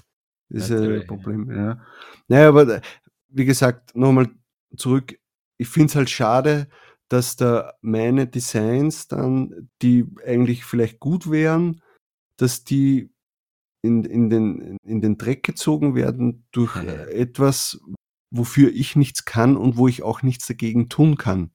[0.48, 1.50] das ist ein Problem.
[1.50, 1.80] Ja.
[2.28, 2.80] Naja, aber
[3.28, 4.28] wie gesagt, nochmal
[4.76, 5.18] zurück.
[5.58, 6.68] Ich finde es halt schade,
[7.08, 11.80] dass da meine Designs dann, die eigentlich vielleicht gut wären,
[12.36, 13.10] dass die
[13.82, 16.82] in, in, den, in den Dreck gezogen werden durch ja.
[17.06, 17.80] etwas,
[18.30, 21.50] wofür ich nichts kann und wo ich auch nichts dagegen tun kann.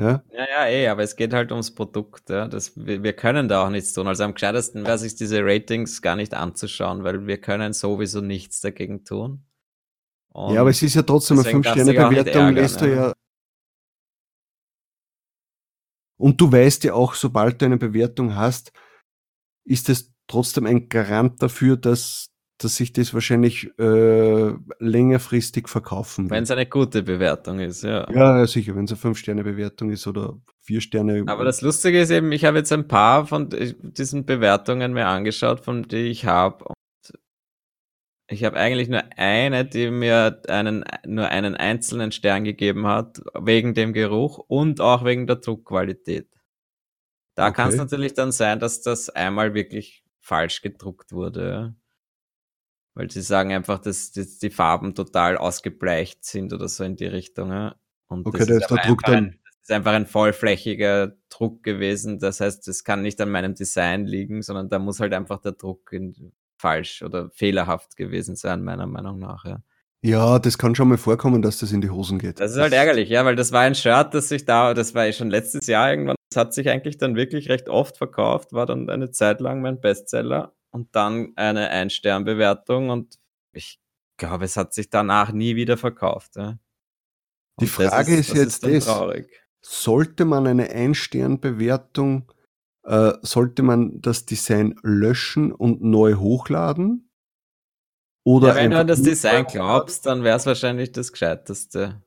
[0.00, 2.30] Ja, ja, ja eh, aber es geht halt ums Produkt.
[2.30, 2.48] Ja.
[2.48, 4.08] Das, wir, wir können da auch nichts tun.
[4.08, 8.60] Also am gescheitesten wäre sich diese Ratings gar nicht anzuschauen, weil wir können sowieso nichts
[8.60, 9.44] dagegen tun.
[10.32, 13.12] Und ja, aber es ist ja trotzdem eine 5-Sterne-Bewertung, lässt du ja.
[16.16, 18.72] Und du weißt ja auch, sobald du eine Bewertung hast,
[19.64, 22.29] ist es trotzdem ein Garant dafür, dass,
[22.62, 26.32] dass sich das wahrscheinlich äh, längerfristig verkaufen wird.
[26.32, 28.06] Wenn es eine gute Bewertung ist, ja.
[28.12, 31.24] Ja, sicher, wenn es eine 5-Sterne-Bewertung ist oder 4 Sterne.
[31.26, 35.60] Aber das Lustige ist eben, ich habe jetzt ein paar von diesen Bewertungen mir angeschaut,
[35.60, 36.66] von die ich habe.
[38.28, 43.72] Ich habe eigentlich nur eine, die mir einen, nur einen einzelnen Stern gegeben hat, wegen
[43.72, 46.28] dem Geruch und auch wegen der Druckqualität.
[47.34, 47.54] Da okay.
[47.54, 51.74] kann es natürlich dann sein, dass das einmal wirklich falsch gedruckt wurde.
[52.94, 57.06] Weil sie sagen einfach, dass, dass die Farben total ausgebleicht sind oder so in die
[57.06, 57.50] Richtung.
[57.50, 57.76] Ja?
[58.08, 59.14] Und okay, da ist der Druck dann.
[59.14, 62.18] Ein, das ist einfach ein vollflächiger Druck gewesen.
[62.18, 65.52] Das heißt, es kann nicht an meinem Design liegen, sondern da muss halt einfach der
[65.52, 69.44] Druck in, falsch oder fehlerhaft gewesen sein, meiner Meinung nach.
[69.44, 69.62] Ja.
[70.02, 72.40] Ja, das kann schon mal vorkommen, dass das in die Hosen geht.
[72.40, 75.10] Das ist halt ärgerlich, ja, weil das war ein Shirt, das sich da, das war
[75.12, 78.88] schon letztes Jahr irgendwann, das hat sich eigentlich dann wirklich recht oft verkauft, war dann
[78.88, 83.18] eine Zeit lang mein Bestseller und dann eine Ein-Stern-Bewertung und
[83.52, 83.80] ich
[84.16, 86.36] glaube, es hat sich danach nie wieder verkauft.
[86.36, 86.58] Ja.
[87.60, 89.24] Die Frage ist, ist jetzt ist das,
[89.60, 92.30] sollte man eine Ein-Stern-Bewertung
[92.84, 97.10] äh, sollte man das Design löschen und neu hochladen?
[98.24, 102.02] Oder ja, wenn du an das Design glaubst, dann wäre es wahrscheinlich das Gescheiteste.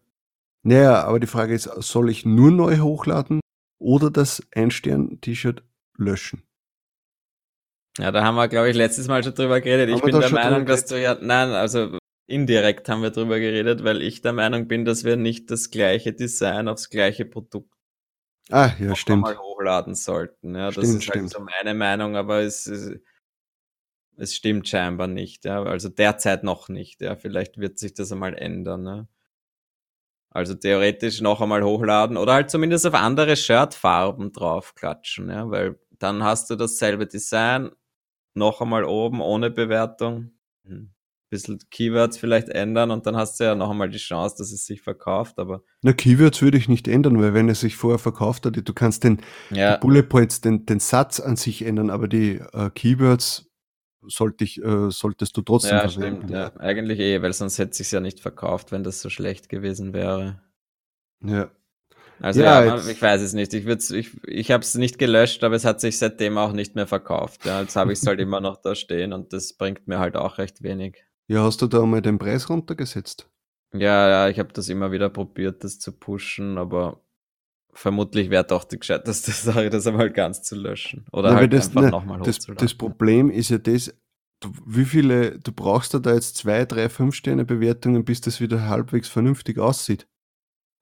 [0.63, 3.41] Naja, aber die Frage ist, soll ich nur neu hochladen
[3.79, 5.63] oder das Ein-Stern-T-Shirt
[5.97, 6.43] löschen?
[7.99, 9.89] Ja, da haben wir, glaube ich, letztes Mal schon drüber geredet.
[9.89, 13.83] Haben ich bin der Meinung, dass du ja, nein, also indirekt haben wir drüber geredet,
[13.83, 17.73] weil ich der Meinung bin, dass wir nicht das gleiche Design aufs gleiche Produkt
[18.49, 19.21] Ah, ja, stimmt.
[19.21, 20.55] mal hochladen sollten.
[20.55, 22.67] Ja, das stimmt, ist halt so meine Meinung, aber es,
[24.17, 25.45] es stimmt scheinbar nicht.
[25.45, 27.01] Ja, also derzeit noch nicht.
[27.01, 28.83] Ja, vielleicht wird sich das einmal ändern.
[28.83, 29.07] Ne?
[30.29, 36.23] Also theoretisch noch einmal hochladen oder halt zumindest auf andere Shirtfarben draufklatschen, ja, weil dann
[36.23, 37.71] hast du dasselbe Design
[38.33, 40.31] noch einmal oben ohne Bewertung.
[40.65, 40.93] Hm
[41.33, 44.67] bisschen Keywords vielleicht ändern und dann hast du ja noch einmal die Chance, dass es
[44.67, 45.63] sich verkauft, aber.
[45.81, 49.03] Na, Keywords würde ich nicht ändern, weil wenn es sich vorher verkauft hat, du kannst
[49.03, 49.19] den
[49.49, 49.77] ja.
[49.77, 53.49] Bullet Points, den, den Satz an sich ändern, aber die äh, Keywords
[54.05, 56.27] sollte ich, äh, solltest du trotzdem ja, verwenden.
[56.27, 59.09] Stimmt, ja, eigentlich eh, weil sonst hätte es sich ja nicht verkauft, wenn das so
[59.09, 60.39] schlecht gewesen wäre.
[61.23, 61.49] Ja.
[62.23, 63.53] Also ja, ja ich weiß es nicht.
[63.53, 66.87] Ich, ich, ich habe es nicht gelöscht, aber es hat sich seitdem auch nicht mehr
[66.87, 67.45] verkauft.
[67.45, 70.15] Ja, jetzt habe ich es halt immer noch da stehen und das bringt mir halt
[70.15, 71.03] auch recht wenig.
[71.27, 73.29] Ja, hast du da mal den Preis runtergesetzt?
[73.73, 77.01] Ja, ja, ich habe das immer wieder probiert, das zu pushen, aber
[77.73, 81.05] vermutlich wäre doch die gescheiteste Sache, das einmal ganz zu löschen.
[81.11, 83.93] Oder Na, halt das, einfach nochmal das, das Problem ist ja das,
[84.65, 89.09] wie viele, du brauchst da jetzt zwei, drei, fünf Sterne Bewertungen, bis das wieder halbwegs
[89.09, 90.07] vernünftig aussieht.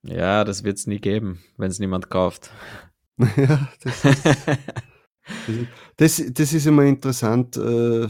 [0.04, 2.52] Ja, das wird es nie geben, wenn es niemand kauft.
[3.18, 7.56] ja, das ist, das, das ist immer interessant.
[7.58, 8.08] Äh,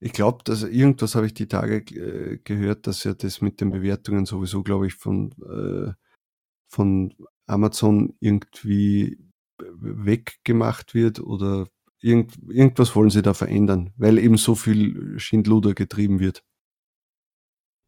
[0.00, 3.70] ich glaube, dass irgendwas habe ich die Tage äh, gehört, dass ja das mit den
[3.70, 5.92] Bewertungen sowieso, glaube ich, von, äh,
[6.68, 7.14] von
[7.46, 9.18] Amazon irgendwie
[9.58, 11.66] weggemacht wird oder
[12.00, 16.44] irgend, irgendwas wollen sie da verändern, weil eben so viel Schindluder getrieben wird.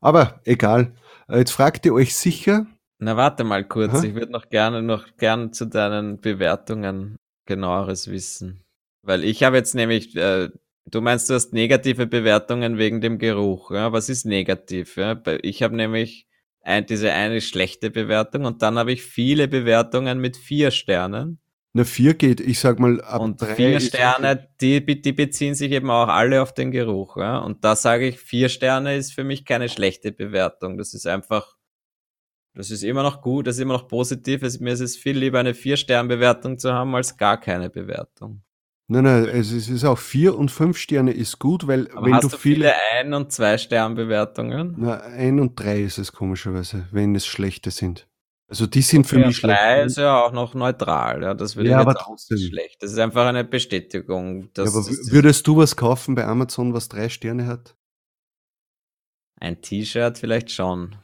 [0.01, 0.95] Aber egal.
[1.28, 2.66] Jetzt fragt ihr euch sicher.
[3.01, 3.95] Na, warte mal kurz.
[3.95, 4.05] Aha.
[4.05, 8.63] Ich würde noch gerne noch gern zu deinen Bewertungen genaueres wissen.
[9.03, 10.51] Weil ich habe jetzt nämlich äh,
[10.91, 13.71] Du meinst, du hast negative Bewertungen wegen dem Geruch.
[13.71, 13.93] Ja?
[13.93, 14.97] Was ist negativ?
[14.97, 15.21] Ja?
[15.43, 16.27] Ich habe nämlich
[16.63, 21.39] ein, diese eine schlechte Bewertung und dann habe ich viele Bewertungen mit vier Sternen.
[21.73, 25.71] Na, vier geht, ich sag mal, ab Und drei vier Sterne, die, die beziehen sich
[25.71, 27.17] eben auch alle auf den Geruch.
[27.17, 27.39] Ja?
[27.39, 30.77] Und da sage ich, vier Sterne ist für mich keine schlechte Bewertung.
[30.77, 31.55] Das ist einfach,
[32.55, 34.43] das ist immer noch gut, das ist immer noch positiv.
[34.43, 38.43] Es, mir ist es viel lieber, eine Vier-Stern-Bewertung zu haben, als gar keine Bewertung.
[38.93, 42.33] Nein, nein, es ist auch vier und fünf Sterne ist gut, weil Aber wenn hast
[42.33, 44.75] du, viele, viele ein- und zwei Sternbewertungen?
[44.79, 48.09] Na, ein und drei ist es komischerweise, wenn es schlechte sind.
[48.49, 49.61] Also die sind für mich schlecht.
[49.61, 51.35] Drei ist ja auch noch neutral, ja.
[51.35, 52.37] Das würde ja, aber trotzdem.
[52.39, 52.83] schlecht.
[52.83, 54.51] Das ist einfach eine Bestätigung.
[54.57, 57.77] Ja, aber würdest du was kaufen bei Amazon, was drei Sterne hat?
[59.37, 60.97] Ein T-Shirt vielleicht schon.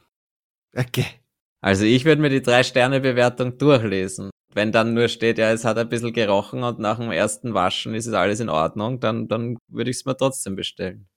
[0.75, 1.05] Okay.
[1.61, 5.63] Also ich würde mir die drei Sterne Bewertung durchlesen wenn dann nur steht, ja, es
[5.63, 9.27] hat ein bisschen gerochen und nach dem ersten Waschen ist es alles in Ordnung, dann,
[9.27, 11.07] dann würde ich es mir trotzdem bestellen.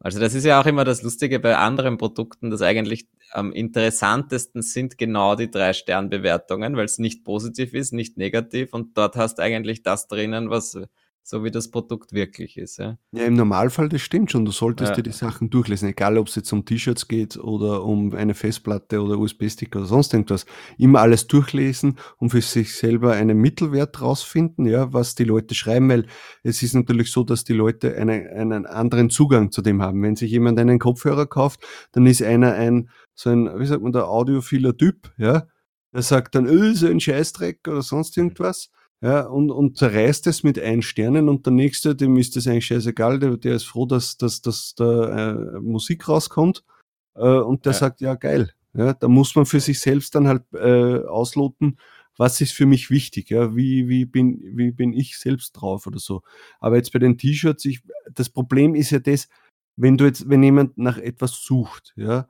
[0.00, 4.62] Also das ist ja auch immer das Lustige bei anderen Produkten, dass eigentlich am interessantesten
[4.62, 9.40] sind genau die drei Sternbewertungen, weil es nicht positiv ist, nicht negativ und dort hast
[9.40, 10.78] eigentlich das drinnen, was
[11.26, 12.76] so wie das Produkt wirklich ist.
[12.76, 14.44] Ja, ja im Normalfall, das stimmt schon.
[14.44, 14.96] Du solltest ja.
[14.96, 19.02] dir die Sachen durchlesen, egal ob es jetzt um T-Shirts geht oder um eine Festplatte
[19.02, 20.44] oder USB-Stick oder sonst irgendwas.
[20.76, 25.88] Immer alles durchlesen und für sich selber einen Mittelwert rausfinden, ja, was die Leute schreiben,
[25.88, 26.06] weil
[26.42, 30.02] es ist natürlich so, dass die Leute eine, einen anderen Zugang zu dem haben.
[30.02, 33.92] Wenn sich jemand einen Kopfhörer kauft, dann ist einer ein, so ein, wie sagt man,
[33.92, 35.46] der audiophiler Typ, ja,
[35.94, 38.68] der sagt dann, öh, so ein Scheißdreck oder sonst irgendwas
[39.04, 42.64] ja, und, und zerreißt es mit ein Sternen und der nächste, dem ist das eigentlich
[42.64, 46.64] scheißegal, der, der ist froh, dass, dass, dass da äh, Musik rauskommt
[47.14, 47.78] äh, und der ja.
[47.78, 48.54] sagt, ja geil.
[48.72, 51.76] Ja, da muss man für sich selbst dann halt äh, ausloten,
[52.16, 55.98] was ist für mich wichtig, ja, wie, wie, bin, wie bin ich selbst drauf oder
[55.98, 56.22] so.
[56.58, 59.28] Aber jetzt bei den T-Shirts, ich, das Problem ist ja das,
[59.76, 62.26] wenn du jetzt, wenn jemand nach etwas sucht, ja,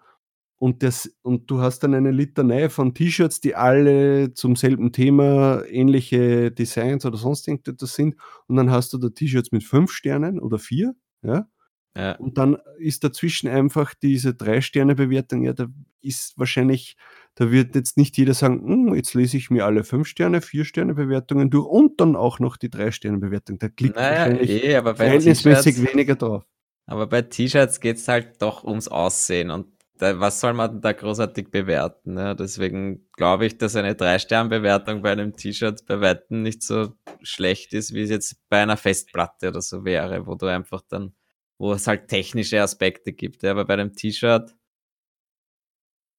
[0.64, 5.62] und, das, und du hast dann eine Litanei von T-Shirts, die alle zum selben Thema
[5.68, 8.16] ähnliche Designs oder sonst irgendetwas sind.
[8.46, 10.94] Und dann hast du da T-Shirts mit fünf Sternen oder vier.
[11.20, 11.46] Ja?
[11.94, 12.12] ja.
[12.12, 15.42] Und dann ist dazwischen einfach diese Drei-Sterne-Bewertung.
[15.42, 15.66] Ja, da
[16.00, 16.96] ist wahrscheinlich,
[17.34, 20.64] da wird jetzt nicht jeder sagen, hm, jetzt lese ich mir alle fünf Sterne, vier
[20.64, 23.58] Sterne Bewertungen durch und dann auch noch die drei Sterne Bewertung.
[23.58, 26.46] Da klickt naja, wahrscheinlich eh, verhältnismäßig weniger drauf.
[26.86, 30.92] Aber bei T-Shirts geht es halt doch ums Aussehen und da, was soll man da
[30.92, 32.14] großartig bewerten?
[32.14, 32.34] Ne?
[32.36, 37.94] Deswegen glaube ich, dass eine Drei-Stern-Bewertung bei einem T-Shirt bei Weitem nicht so schlecht ist,
[37.94, 41.14] wie es jetzt bei einer Festplatte oder so wäre, wo du einfach dann,
[41.58, 43.42] wo es halt technische Aspekte gibt.
[43.42, 43.52] Ja?
[43.52, 44.54] Aber bei einem T-Shirt,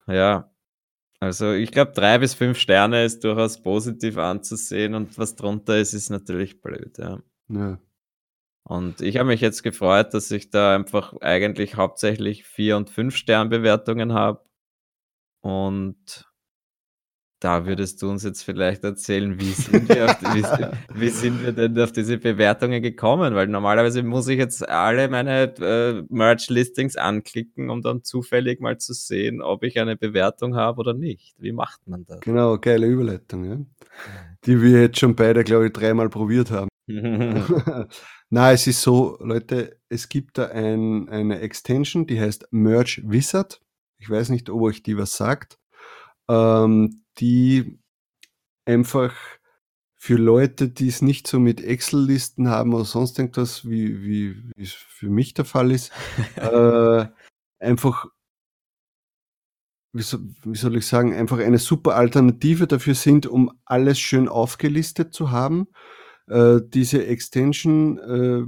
[0.07, 0.51] ja,
[1.19, 5.93] also ich glaube, drei bis fünf Sterne ist durchaus positiv anzusehen und was drunter ist,
[5.93, 6.97] ist natürlich blöd.
[6.97, 7.19] Ja.
[7.49, 7.79] ja.
[8.67, 13.15] Und ich habe mich jetzt gefreut, dass ich da einfach eigentlich hauptsächlich vier und fünf
[13.15, 14.43] Sternbewertungen habe.
[15.41, 16.25] Und
[17.39, 20.41] da würdest du uns jetzt vielleicht erzählen, wie sind, wir auf, wie,
[20.99, 23.35] wie, sind wir denn auf diese Bewertungen gekommen?
[23.35, 28.93] Weil normalerweise muss ich jetzt alle meine äh, Merch-Listings anklicken, um dann zufällig mal zu
[28.93, 31.35] sehen, ob ich eine Bewertung habe oder nicht.
[31.37, 32.21] Wie macht man das?
[32.21, 33.57] Genau, geile Überleitung, ja?
[34.47, 36.69] die wir jetzt schon beide, glaube ich, dreimal probiert haben.
[38.29, 43.61] Na, es ist so, Leute, es gibt da ein, eine Extension, die heißt Merge Wizard.
[43.97, 45.57] Ich weiß nicht, ob euch die was sagt.
[46.29, 47.79] Ähm, die
[48.65, 49.13] einfach
[49.95, 54.63] für Leute, die es nicht so mit Excel-Listen haben oder sonst irgendwas, wie, wie, wie
[54.63, 55.91] es für mich der Fall ist,
[56.35, 57.07] äh,
[57.59, 58.05] einfach,
[59.93, 64.27] wie, so, wie soll ich sagen, einfach eine super Alternative dafür sind, um alles schön
[64.27, 65.67] aufgelistet zu haben.
[66.27, 68.41] Äh, diese Extension, äh,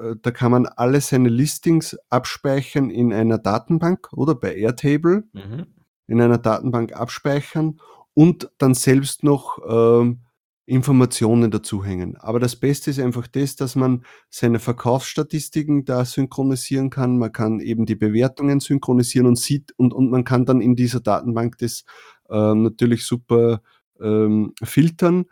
[0.00, 5.66] äh, da kann man alle seine Listings abspeichern in einer Datenbank oder bei Airtable mhm.
[6.06, 7.80] in einer Datenbank abspeichern
[8.14, 10.20] und dann selbst noch ähm,
[10.66, 12.16] Informationen dazu hängen.
[12.16, 17.18] Aber das Beste ist einfach das, dass man seine Verkaufsstatistiken da synchronisieren kann.
[17.18, 21.00] Man kann eben die Bewertungen synchronisieren und sieht und, und man kann dann in dieser
[21.00, 21.84] Datenbank das
[22.28, 23.60] äh, natürlich super
[24.00, 25.26] ähm, filtern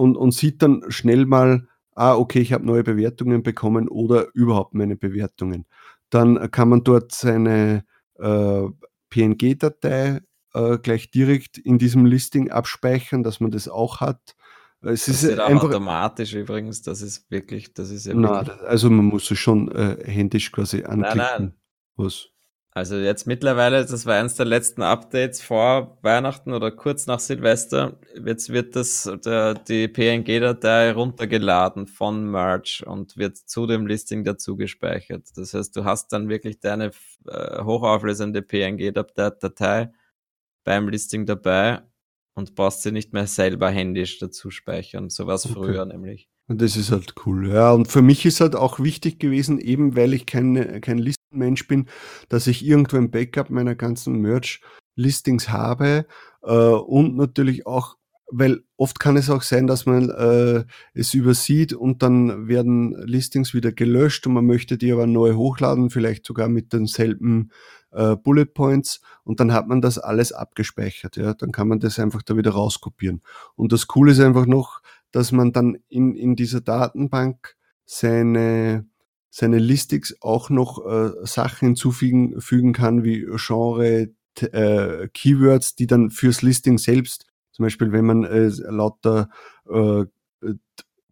[0.00, 4.72] und, und sieht dann schnell mal, ah, okay, ich habe neue Bewertungen bekommen oder überhaupt
[4.72, 5.66] meine Bewertungen.
[6.08, 7.84] Dann kann man dort seine
[8.18, 8.62] äh,
[9.10, 10.22] PNG-Datei
[10.54, 14.34] äh, gleich direkt in diesem Listing abspeichern, dass man das auch hat.
[14.80, 19.04] Es das ist einfach automatisch übrigens, das ist wirklich, das ist ja na, Also man
[19.04, 21.18] muss es schon äh, händisch quasi anklicken.
[21.18, 21.54] Nein, nein.
[21.96, 22.28] Was?
[22.80, 28.00] Also jetzt mittlerweile, das war eines der letzten Updates vor Weihnachten oder kurz nach Silvester.
[28.24, 34.56] Jetzt wird das, der, die PNG-Datei runtergeladen von Merge und wird zu dem Listing dazu
[34.56, 35.28] gespeichert.
[35.36, 36.92] Das heißt, du hast dann wirklich deine
[37.28, 39.92] äh, hochauflösende PNG-Datei
[40.64, 41.82] beim Listing dabei
[42.32, 45.10] und brauchst sie nicht mehr selber händisch dazu speichern.
[45.10, 45.54] So war es okay.
[45.54, 46.30] früher nämlich.
[46.52, 47.48] Das ist halt cool.
[47.48, 51.20] Ja, und für mich ist halt auch wichtig gewesen, eben weil ich kein, kein List
[51.30, 51.86] Mensch bin,
[52.28, 56.06] dass ich irgendwo ein Backup meiner ganzen Merch-Listings habe
[56.42, 61.72] äh, und natürlich auch, weil oft kann es auch sein, dass man äh, es übersieht
[61.72, 66.48] und dann werden Listings wieder gelöscht und man möchte die aber neu hochladen, vielleicht sogar
[66.48, 67.52] mit denselben
[67.92, 71.16] äh, Bullet Points und dann hat man das alles abgespeichert.
[71.16, 73.22] Ja, dann kann man das einfach da wieder rauskopieren.
[73.54, 74.80] Und das Coole ist einfach noch,
[75.12, 78.86] dass man dann in, in dieser Datenbank seine
[79.30, 84.08] seine Listings auch noch äh, Sachen hinzufügen fügen kann, wie Genre,
[84.40, 89.30] äh, Keywords, die dann fürs Listing selbst, zum Beispiel wenn man äh, lauter
[89.68, 90.04] äh,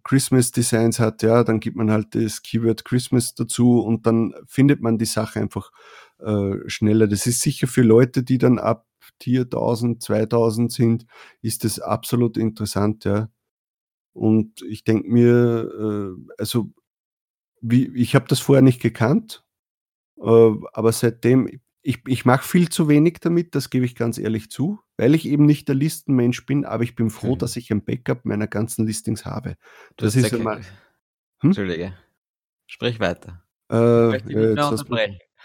[0.04, 4.80] Christmas Designs hat, ja, dann gibt man halt das Keyword Christmas dazu und dann findet
[4.80, 5.70] man die Sache einfach
[6.18, 7.06] äh, schneller.
[7.06, 8.86] Das ist sicher für Leute, die dann ab
[9.18, 11.06] Tier 1000, 2000 sind,
[11.42, 13.28] ist das absolut interessant, ja.
[14.12, 16.70] Und ich denke mir, äh, also
[17.60, 19.44] wie, ich habe das vorher nicht gekannt,
[20.18, 24.50] äh, aber seitdem, ich, ich mache viel zu wenig damit, das gebe ich ganz ehrlich
[24.50, 27.38] zu, weil ich eben nicht der Listenmensch bin, aber ich bin froh, mhm.
[27.38, 29.56] dass ich ein Backup meiner ganzen Listings habe.
[29.96, 30.58] Das, das ist einmal.
[30.58, 31.50] Hm?
[31.50, 31.94] Entschuldige.
[32.66, 33.44] Sprich weiter.
[33.70, 34.88] Äh, ich möchte ja, jetzt,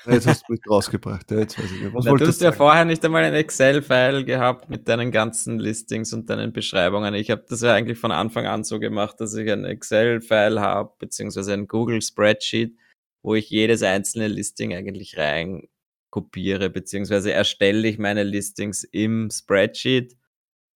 [0.06, 1.32] Jetzt hast du mich rausgebracht.
[1.32, 1.94] Ja, jetzt weiß ich nicht.
[1.94, 6.14] Was Na, du hast ja vorher nicht einmal ein Excel-File gehabt mit deinen ganzen Listings
[6.14, 7.14] und deinen Beschreibungen.
[7.14, 10.94] Ich habe das ja eigentlich von Anfang an so gemacht, dass ich ein Excel-File habe,
[11.00, 12.78] beziehungsweise ein Google-Spreadsheet,
[13.22, 15.68] wo ich jedes einzelne Listing eigentlich rein
[16.10, 20.16] kopiere, beziehungsweise erstelle ich meine Listings im Spreadsheet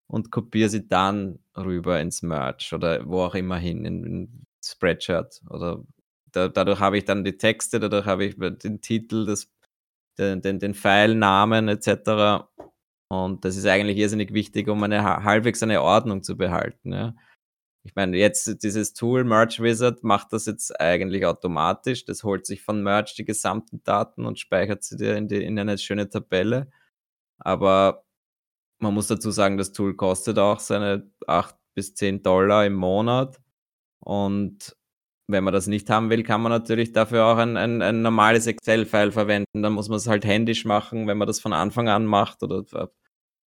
[0.08, 5.42] und kopiere sie dann rüber ins Merch oder wo auch immer hin, in, in Spreadshirt
[5.50, 5.84] oder
[6.38, 9.52] da, dadurch habe ich dann die Texte, dadurch habe ich den Titel, das,
[10.20, 12.46] den, den, den Pfeilnamen etc.
[13.10, 16.94] Und das ist eigentlich irrsinnig wichtig, um eine halbwegs eine Ordnung zu behalten.
[16.94, 17.16] Ja.
[17.84, 22.06] Ich meine, jetzt dieses Tool Merge Wizard macht das jetzt eigentlich automatisch.
[22.06, 25.58] Das holt sich von Merge die gesamten Daten und speichert sie dir in, die, in
[25.58, 26.70] eine schöne Tabelle.
[27.40, 28.06] Aber
[28.80, 33.42] man muss dazu sagen, das Tool kostet auch seine 8 bis 10 Dollar im Monat.
[34.00, 34.77] Und
[35.28, 38.48] wenn man das nicht haben will, kann man natürlich dafür auch ein, ein, ein normales
[38.48, 39.62] Excel-File verwenden.
[39.62, 42.64] Dann muss man es halt händisch machen, wenn man das von Anfang an macht oder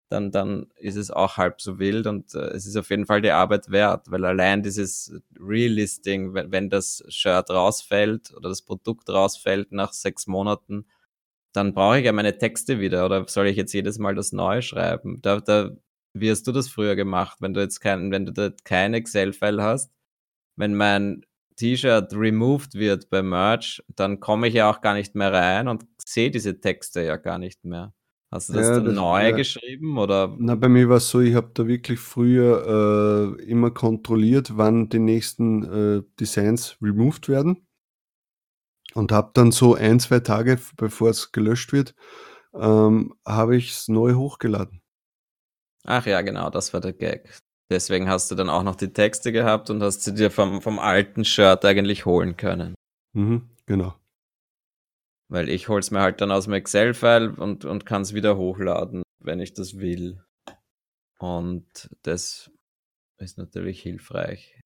[0.09, 3.21] dann, dann ist es auch halb so wild und äh, es ist auf jeden Fall
[3.21, 9.09] die Arbeit wert, weil allein dieses Relisting, wenn, wenn das Shirt rausfällt oder das Produkt
[9.09, 10.85] rausfällt nach sechs Monaten,
[11.53, 14.61] dann brauche ich ja meine Texte wieder oder soll ich jetzt jedes Mal das neu
[14.61, 15.21] schreiben?
[15.21, 15.71] Da, da,
[16.13, 19.91] wie hast du das früher gemacht, wenn du jetzt kein, wenn du kein Excel-File hast?
[20.55, 21.25] Wenn mein
[21.57, 25.85] T-Shirt removed wird bei Merch, dann komme ich ja auch gar nicht mehr rein und
[25.97, 27.93] sehe diese Texte ja gar nicht mehr.
[28.31, 29.35] Hast du das ja, dann das, neu ja.
[29.35, 30.35] geschrieben oder?
[30.37, 34.89] Na, bei mir war es so, ich habe da wirklich früher äh, immer kontrolliert, wann
[34.89, 37.65] die nächsten äh, Designs removed werden
[38.93, 41.95] und habe dann so ein, zwei Tage, bevor es gelöscht wird,
[42.53, 44.81] ähm, habe ich es neu hochgeladen.
[45.85, 47.29] Ach ja, genau, das war der Gag.
[47.69, 50.79] Deswegen hast du dann auch noch die Texte gehabt und hast sie dir vom, vom
[50.79, 52.75] alten Shirt eigentlich holen können.
[53.13, 53.95] Mhm, genau.
[55.29, 59.03] Weil ich hol's mir halt dann aus dem Excel-File und, und kann es wieder hochladen,
[59.19, 60.23] wenn ich das will.
[61.19, 62.49] Und das
[63.17, 64.61] ist natürlich hilfreich.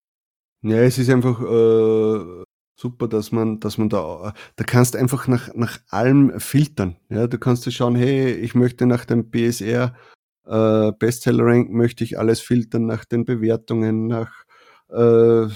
[0.61, 2.43] Ja, es ist einfach äh,
[2.79, 6.97] super, dass man, dass man da, da kannst einfach nach, nach allem filtern.
[7.09, 9.95] Ja, du kannst du schauen, hey, ich möchte nach dem BSR
[10.45, 14.31] äh, Bestseller-Rank möchte ich alles filtern nach den Bewertungen, nach
[14.89, 15.47] äh,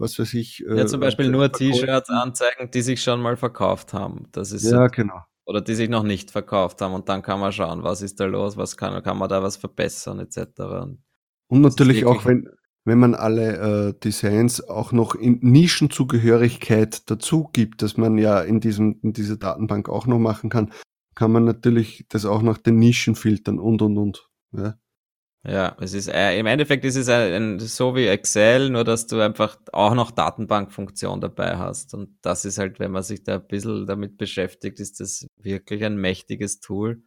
[0.00, 0.64] was weiß ich.
[0.66, 4.28] Äh, ja, zum Beispiel nur T-Shirts anzeigen, die sich schon mal verkauft haben.
[4.32, 5.22] Das ist ja, genau.
[5.44, 8.24] Oder die sich noch nicht verkauft haben und dann kann man schauen, was ist da
[8.24, 10.38] los, was kann, kann man da was verbessern, etc.
[10.58, 10.98] Und,
[11.48, 12.48] und natürlich auch, wenn,
[12.84, 18.60] wenn man alle äh, Designs auch noch in Nischenzugehörigkeit dazu gibt, dass man ja in,
[18.60, 20.72] diesem, in dieser Datenbank auch noch machen kann,
[21.14, 24.29] kann man natürlich das auch nach den Nischen filtern und und und.
[24.52, 24.78] Ja,
[25.44, 29.06] ja es ist äh, im Endeffekt ist es ein, ein, so wie Excel, nur dass
[29.06, 31.94] du einfach auch noch Datenbankfunktion dabei hast.
[31.94, 35.84] Und das ist halt, wenn man sich da ein bisschen damit beschäftigt, ist das wirklich
[35.84, 37.02] ein mächtiges Tool.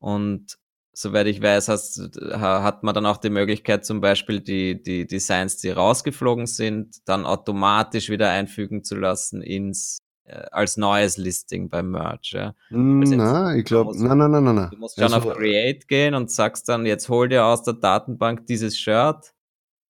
[0.00, 0.58] Und
[0.92, 5.56] soweit ich weiß, hast, hat man dann auch die Möglichkeit, zum Beispiel die, die Designs,
[5.58, 12.32] die rausgeflogen sind, dann automatisch wieder einfügen zu lassen ins als neues Listing beim Merch.
[12.32, 12.54] Ja.
[12.70, 14.68] Na, ich glaube, nein, nein, nein, nein.
[14.70, 17.74] Du musst schon also, auf Create gehen und sagst dann, jetzt hol dir aus der
[17.74, 19.34] Datenbank dieses Shirt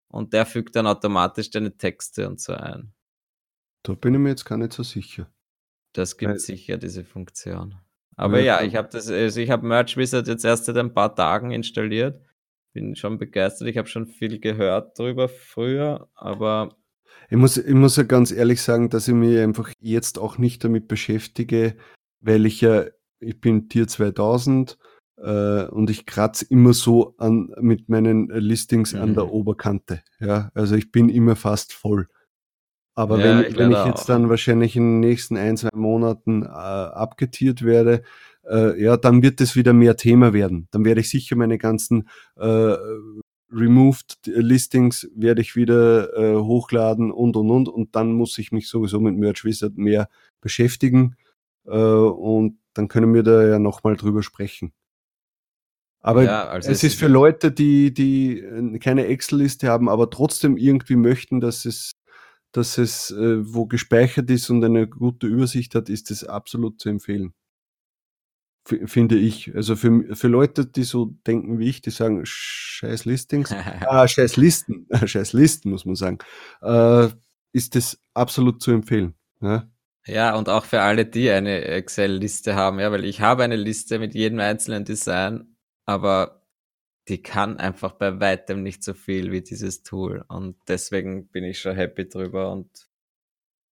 [0.08, 2.92] und der fügt dann automatisch deine Texte und so ein.
[3.82, 5.30] Da bin ich mir jetzt gar nicht so sicher.
[5.92, 7.74] Das gibt Weil, sicher diese Funktion.
[8.16, 10.94] Aber ja, ja ich habe das, also ich habe Merch Wizard jetzt erst seit ein
[10.94, 12.20] paar Tagen installiert.
[12.72, 13.68] Bin schon begeistert.
[13.68, 16.74] Ich habe schon viel gehört darüber früher, aber
[17.30, 20.62] ich muss, ich muss ja ganz ehrlich sagen, dass ich mich einfach jetzt auch nicht
[20.64, 21.76] damit beschäftige,
[22.20, 22.84] weil ich ja,
[23.20, 24.78] ich bin Tier 2000
[25.18, 29.00] äh, und ich kratze immer so an, mit meinen Listings mhm.
[29.00, 29.30] an der mhm.
[29.30, 30.02] Oberkante.
[30.20, 32.08] Ja, also ich bin immer fast voll.
[32.94, 36.42] Aber ja, wenn, ich, wenn ich jetzt dann wahrscheinlich in den nächsten ein, zwei Monaten
[36.42, 38.02] äh, abgetiert werde,
[38.46, 40.68] äh, ja, dann wird es wieder mehr Thema werden.
[40.70, 42.74] Dann werde ich sicher meine ganzen äh,
[43.52, 47.68] Removed Listings werde ich wieder äh, hochladen und und und.
[47.68, 50.08] Und dann muss ich mich sowieso mit Merch Wizard mehr
[50.40, 51.16] beschäftigen.
[51.66, 54.72] Äh, und dann können wir da ja nochmal drüber sprechen.
[56.00, 60.56] Aber ja, also es ist für Leute, die, die äh, keine Excel-Liste haben, aber trotzdem
[60.56, 61.92] irgendwie möchten, dass es,
[62.50, 66.88] dass es äh, wo gespeichert ist und eine gute Übersicht hat, ist es absolut zu
[66.88, 67.34] empfehlen
[68.64, 69.54] finde ich.
[69.54, 73.52] Also für, für Leute, die so denken wie ich, die sagen, scheiß Listings,
[73.86, 76.18] ah, scheiß Listen, scheiß Listen, muss man sagen,
[76.62, 77.08] äh,
[77.52, 79.14] ist das absolut zu empfehlen.
[79.40, 79.70] Ja?
[80.06, 83.98] ja, und auch für alle, die eine Excel-Liste haben, ja, weil ich habe eine Liste
[83.98, 86.42] mit jedem einzelnen Design, aber
[87.08, 90.24] die kann einfach bei weitem nicht so viel wie dieses Tool.
[90.28, 92.68] Und deswegen bin ich schon happy drüber und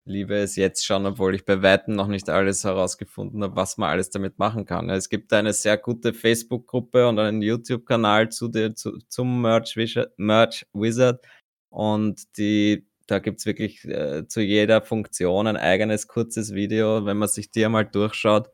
[0.05, 3.91] liebe es jetzt schon, obwohl ich bei Weitem noch nicht alles herausgefunden habe, was man
[3.91, 4.91] alles damit machen kann.
[4.91, 10.13] Es gibt eine sehr gute Facebook-Gruppe und einen YouTube-Kanal zu der, zu, zum Merch Wizard,
[10.19, 11.25] Merch Wizard
[11.71, 17.05] und die, da gibt's wirklich äh, zu jeder Funktion ein eigenes kurzes Video.
[17.07, 18.51] Wenn man sich die einmal durchschaut,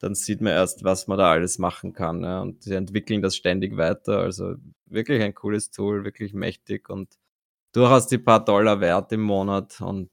[0.00, 2.24] dann sieht man erst, was man da alles machen kann.
[2.24, 2.42] Ja.
[2.42, 4.18] Und sie entwickeln das ständig weiter.
[4.18, 7.18] Also wirklich ein cooles Tool, wirklich mächtig und
[7.72, 10.10] durchaus die paar Dollar wert im Monat und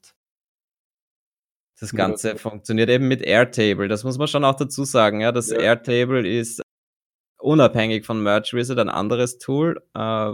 [1.80, 3.88] das Ganze funktioniert eben mit Airtable.
[3.88, 5.20] Das muss man schon auch dazu sagen.
[5.20, 5.58] Ja, das ja.
[5.58, 6.62] Airtable ist
[7.38, 10.32] unabhängig von Merch Wizard ein anderes Tool, äh,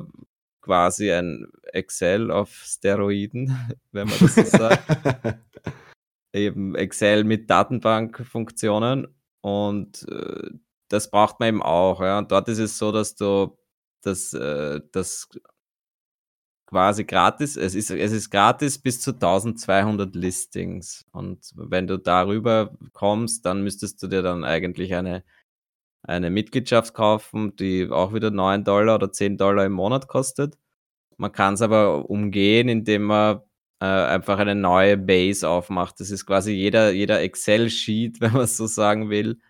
[0.61, 3.57] quasi ein Excel auf Steroiden,
[3.93, 4.83] wenn man das so sagt.
[6.33, 9.07] eben Excel mit Datenbankfunktionen
[9.41, 10.51] und äh,
[10.89, 12.01] das braucht man eben auch.
[12.01, 12.19] Ja.
[12.19, 13.57] Und dort ist es so, dass du
[14.03, 15.29] das, äh, das
[16.67, 17.57] quasi gratis.
[17.57, 21.07] Es ist, es ist gratis bis zu 1200 Listings.
[21.13, 25.25] Und wenn du darüber kommst, dann müsstest du dir dann eigentlich eine,
[26.03, 30.59] eine Mitgliedschaft kaufen, die auch wieder 9 Dollar oder 10 Dollar im Monat kostet.
[31.17, 33.41] Man kann es aber umgehen, indem man
[33.81, 36.01] äh, einfach eine neue Base aufmacht.
[36.01, 39.41] Das ist quasi jeder, jeder Excel-Sheet, wenn man so sagen will,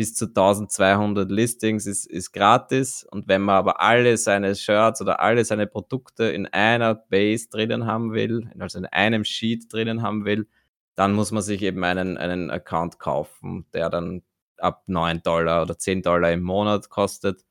[0.00, 3.06] bis zu 1200 Listings ist, ist gratis.
[3.10, 7.84] Und wenn man aber alle seine Shirts oder alle seine Produkte in einer Base drinnen
[7.84, 10.48] haben will, also in einem Sheet drinnen haben will,
[10.94, 14.22] dann muss man sich eben einen, einen Account kaufen, der dann
[14.56, 17.44] ab 9 Dollar oder 10 Dollar im Monat kostet.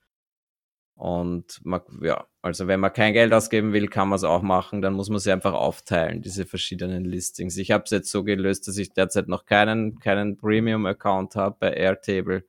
[0.99, 4.81] Und man, ja, also wenn man kein Geld ausgeben will, kann man es auch machen.
[4.81, 7.55] Dann muss man sie einfach aufteilen, diese verschiedenen Listings.
[7.55, 11.71] Ich habe es jetzt so gelöst, dass ich derzeit noch keinen, keinen Premium-Account habe bei
[11.71, 12.43] Airtable,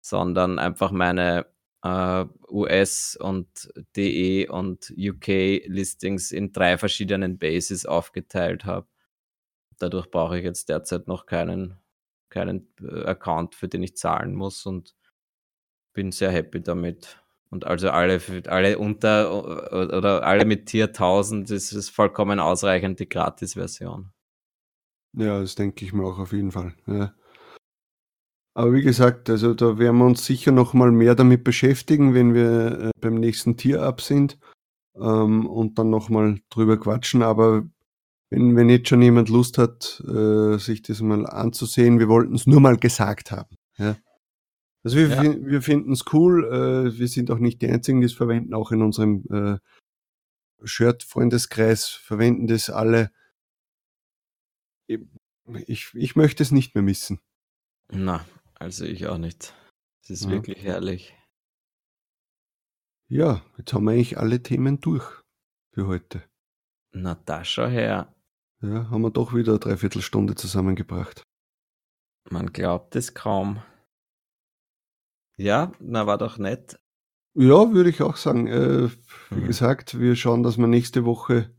[0.00, 1.44] sondern einfach meine
[1.84, 8.88] äh, US und DE und UK Listings in drei verschiedenen Bases aufgeteilt habe.
[9.78, 11.76] Dadurch brauche ich jetzt derzeit noch keinen,
[12.30, 14.94] keinen äh, Account, für den ich zahlen muss und
[15.92, 17.19] bin sehr happy damit.
[17.50, 23.08] Und also alle, alle unter oder alle mit Tier 1000 ist es vollkommen ausreichend die
[23.08, 24.12] Gratis-Version.
[25.14, 26.74] Ja, das denke ich mir auch auf jeden Fall.
[26.86, 27.12] Ja.
[28.54, 32.34] Aber wie gesagt, also da werden wir uns sicher noch mal mehr damit beschäftigen, wenn
[32.34, 34.38] wir äh, beim nächsten Tier ab sind
[34.96, 37.22] ähm, und dann noch mal drüber quatschen.
[37.22, 37.64] Aber
[38.28, 42.46] wenn, wenn jetzt schon jemand Lust hat, äh, sich das mal anzusehen, wir wollten es
[42.46, 43.56] nur mal gesagt haben.
[43.76, 43.96] Ja.
[44.82, 45.22] Also wir, ja.
[45.22, 46.44] wir finden es cool.
[46.44, 48.54] Äh, wir sind auch nicht die Einzigen, die es verwenden.
[48.54, 49.58] Auch in unserem äh,
[50.64, 53.10] Shirt-Freundeskreis verwenden das alle.
[54.86, 57.20] Ich, ich möchte es nicht mehr missen.
[57.90, 58.24] Na,
[58.54, 59.54] also ich auch nicht.
[60.02, 60.30] Es ist ja.
[60.30, 61.14] wirklich herrlich.
[63.08, 65.04] Ja, jetzt haben wir eigentlich alle Themen durch
[65.72, 66.22] für heute.
[66.92, 68.14] Na, da schau her.
[68.62, 71.22] Ja, haben wir doch wieder eine Dreiviertelstunde zusammengebracht.
[72.30, 73.62] Man glaubt es kaum.
[75.40, 76.78] Ja, na, war doch nett.
[77.32, 78.46] Ja, würde ich auch sagen.
[78.46, 78.90] Äh,
[79.30, 79.46] wie mhm.
[79.46, 81.50] gesagt, wir schauen, dass wir nächste Woche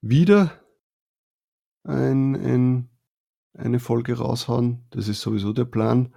[0.00, 0.58] wieder
[1.82, 2.88] ein, ein,
[3.52, 4.86] eine Folge raushauen.
[4.88, 6.14] Das ist sowieso der Plan.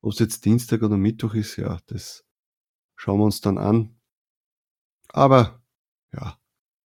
[0.00, 2.24] Ob es jetzt Dienstag oder Mittwoch ist, ja, das
[2.96, 4.00] schauen wir uns dann an.
[5.08, 5.62] Aber
[6.14, 6.39] ja,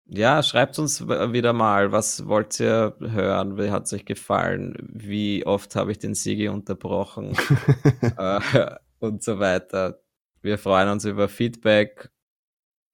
[0.09, 3.57] Ja, schreibt uns wieder mal, was wollt ihr hören?
[3.57, 4.75] Wie hat's euch gefallen?
[4.79, 7.35] Wie oft habe ich den Sigi unterbrochen?
[8.17, 9.99] äh, und so weiter.
[10.41, 12.09] Wir freuen uns über Feedback,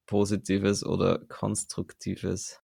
[0.06, 2.60] positives oder konstruktives.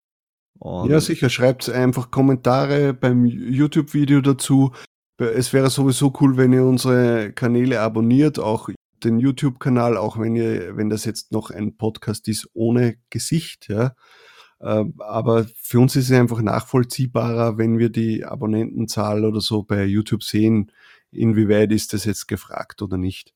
[0.59, 4.73] Und ja, sicher, schreibt einfach Kommentare beim YouTube-Video dazu.
[5.19, 8.71] Es wäre sowieso cool, wenn ihr unsere Kanäle abonniert, auch
[9.05, 13.95] den YouTube-Kanal, auch wenn ihr, wenn das jetzt noch ein Podcast ist ohne Gesicht, ja.
[14.61, 19.85] Ähm, Aber für uns ist es einfach nachvollziehbarer, wenn wir die Abonnentenzahl oder so bei
[19.85, 20.73] YouTube sehen,
[21.11, 23.35] inwieweit ist das jetzt gefragt oder nicht.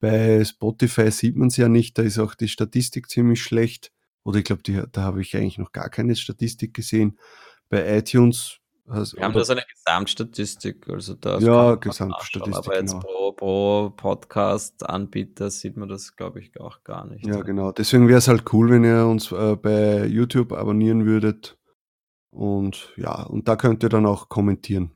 [0.00, 3.92] Bei Spotify sieht man es ja nicht, da ist auch die Statistik ziemlich schlecht.
[4.24, 7.18] Oder ich glaube, da habe ich eigentlich noch gar keine Statistik gesehen.
[7.68, 8.58] Bei iTunes.
[8.88, 13.00] Has- wir haben da so eine Gesamtstatistik, also da Ja, Gesamtstatistik, Aber jetzt genau.
[13.04, 17.26] pro, pro Podcast-Anbieter sieht man das, glaube ich, auch gar nicht.
[17.26, 17.72] Ja, genau.
[17.72, 21.58] Deswegen wäre es halt cool, wenn ihr uns äh, bei YouTube abonnieren würdet.
[22.30, 24.92] Und ja, und da könnt ihr dann auch kommentieren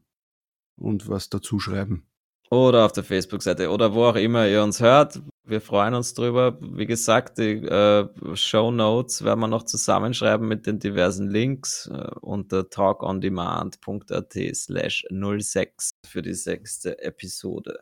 [0.78, 2.06] und was dazu schreiben.
[2.50, 5.20] Oder auf der Facebook-Seite oder wo auch immer ihr uns hört.
[5.48, 6.58] Wir freuen uns drüber.
[6.60, 12.10] Wie gesagt, die äh, Show Notes werden wir noch zusammenschreiben mit den diversen Links äh,
[12.20, 17.78] unter talkondemand.at slash 06 für die sechste Episode.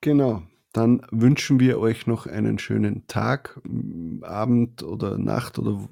[0.00, 0.42] Genau.
[0.72, 5.88] Dann wünschen wir euch noch einen schönen Tag, m, Abend oder Nacht oder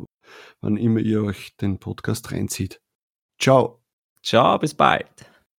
[0.60, 2.80] wann immer ihr euch den Podcast reinzieht.
[3.38, 3.84] Ciao.
[4.22, 5.30] Ciao, bis bald.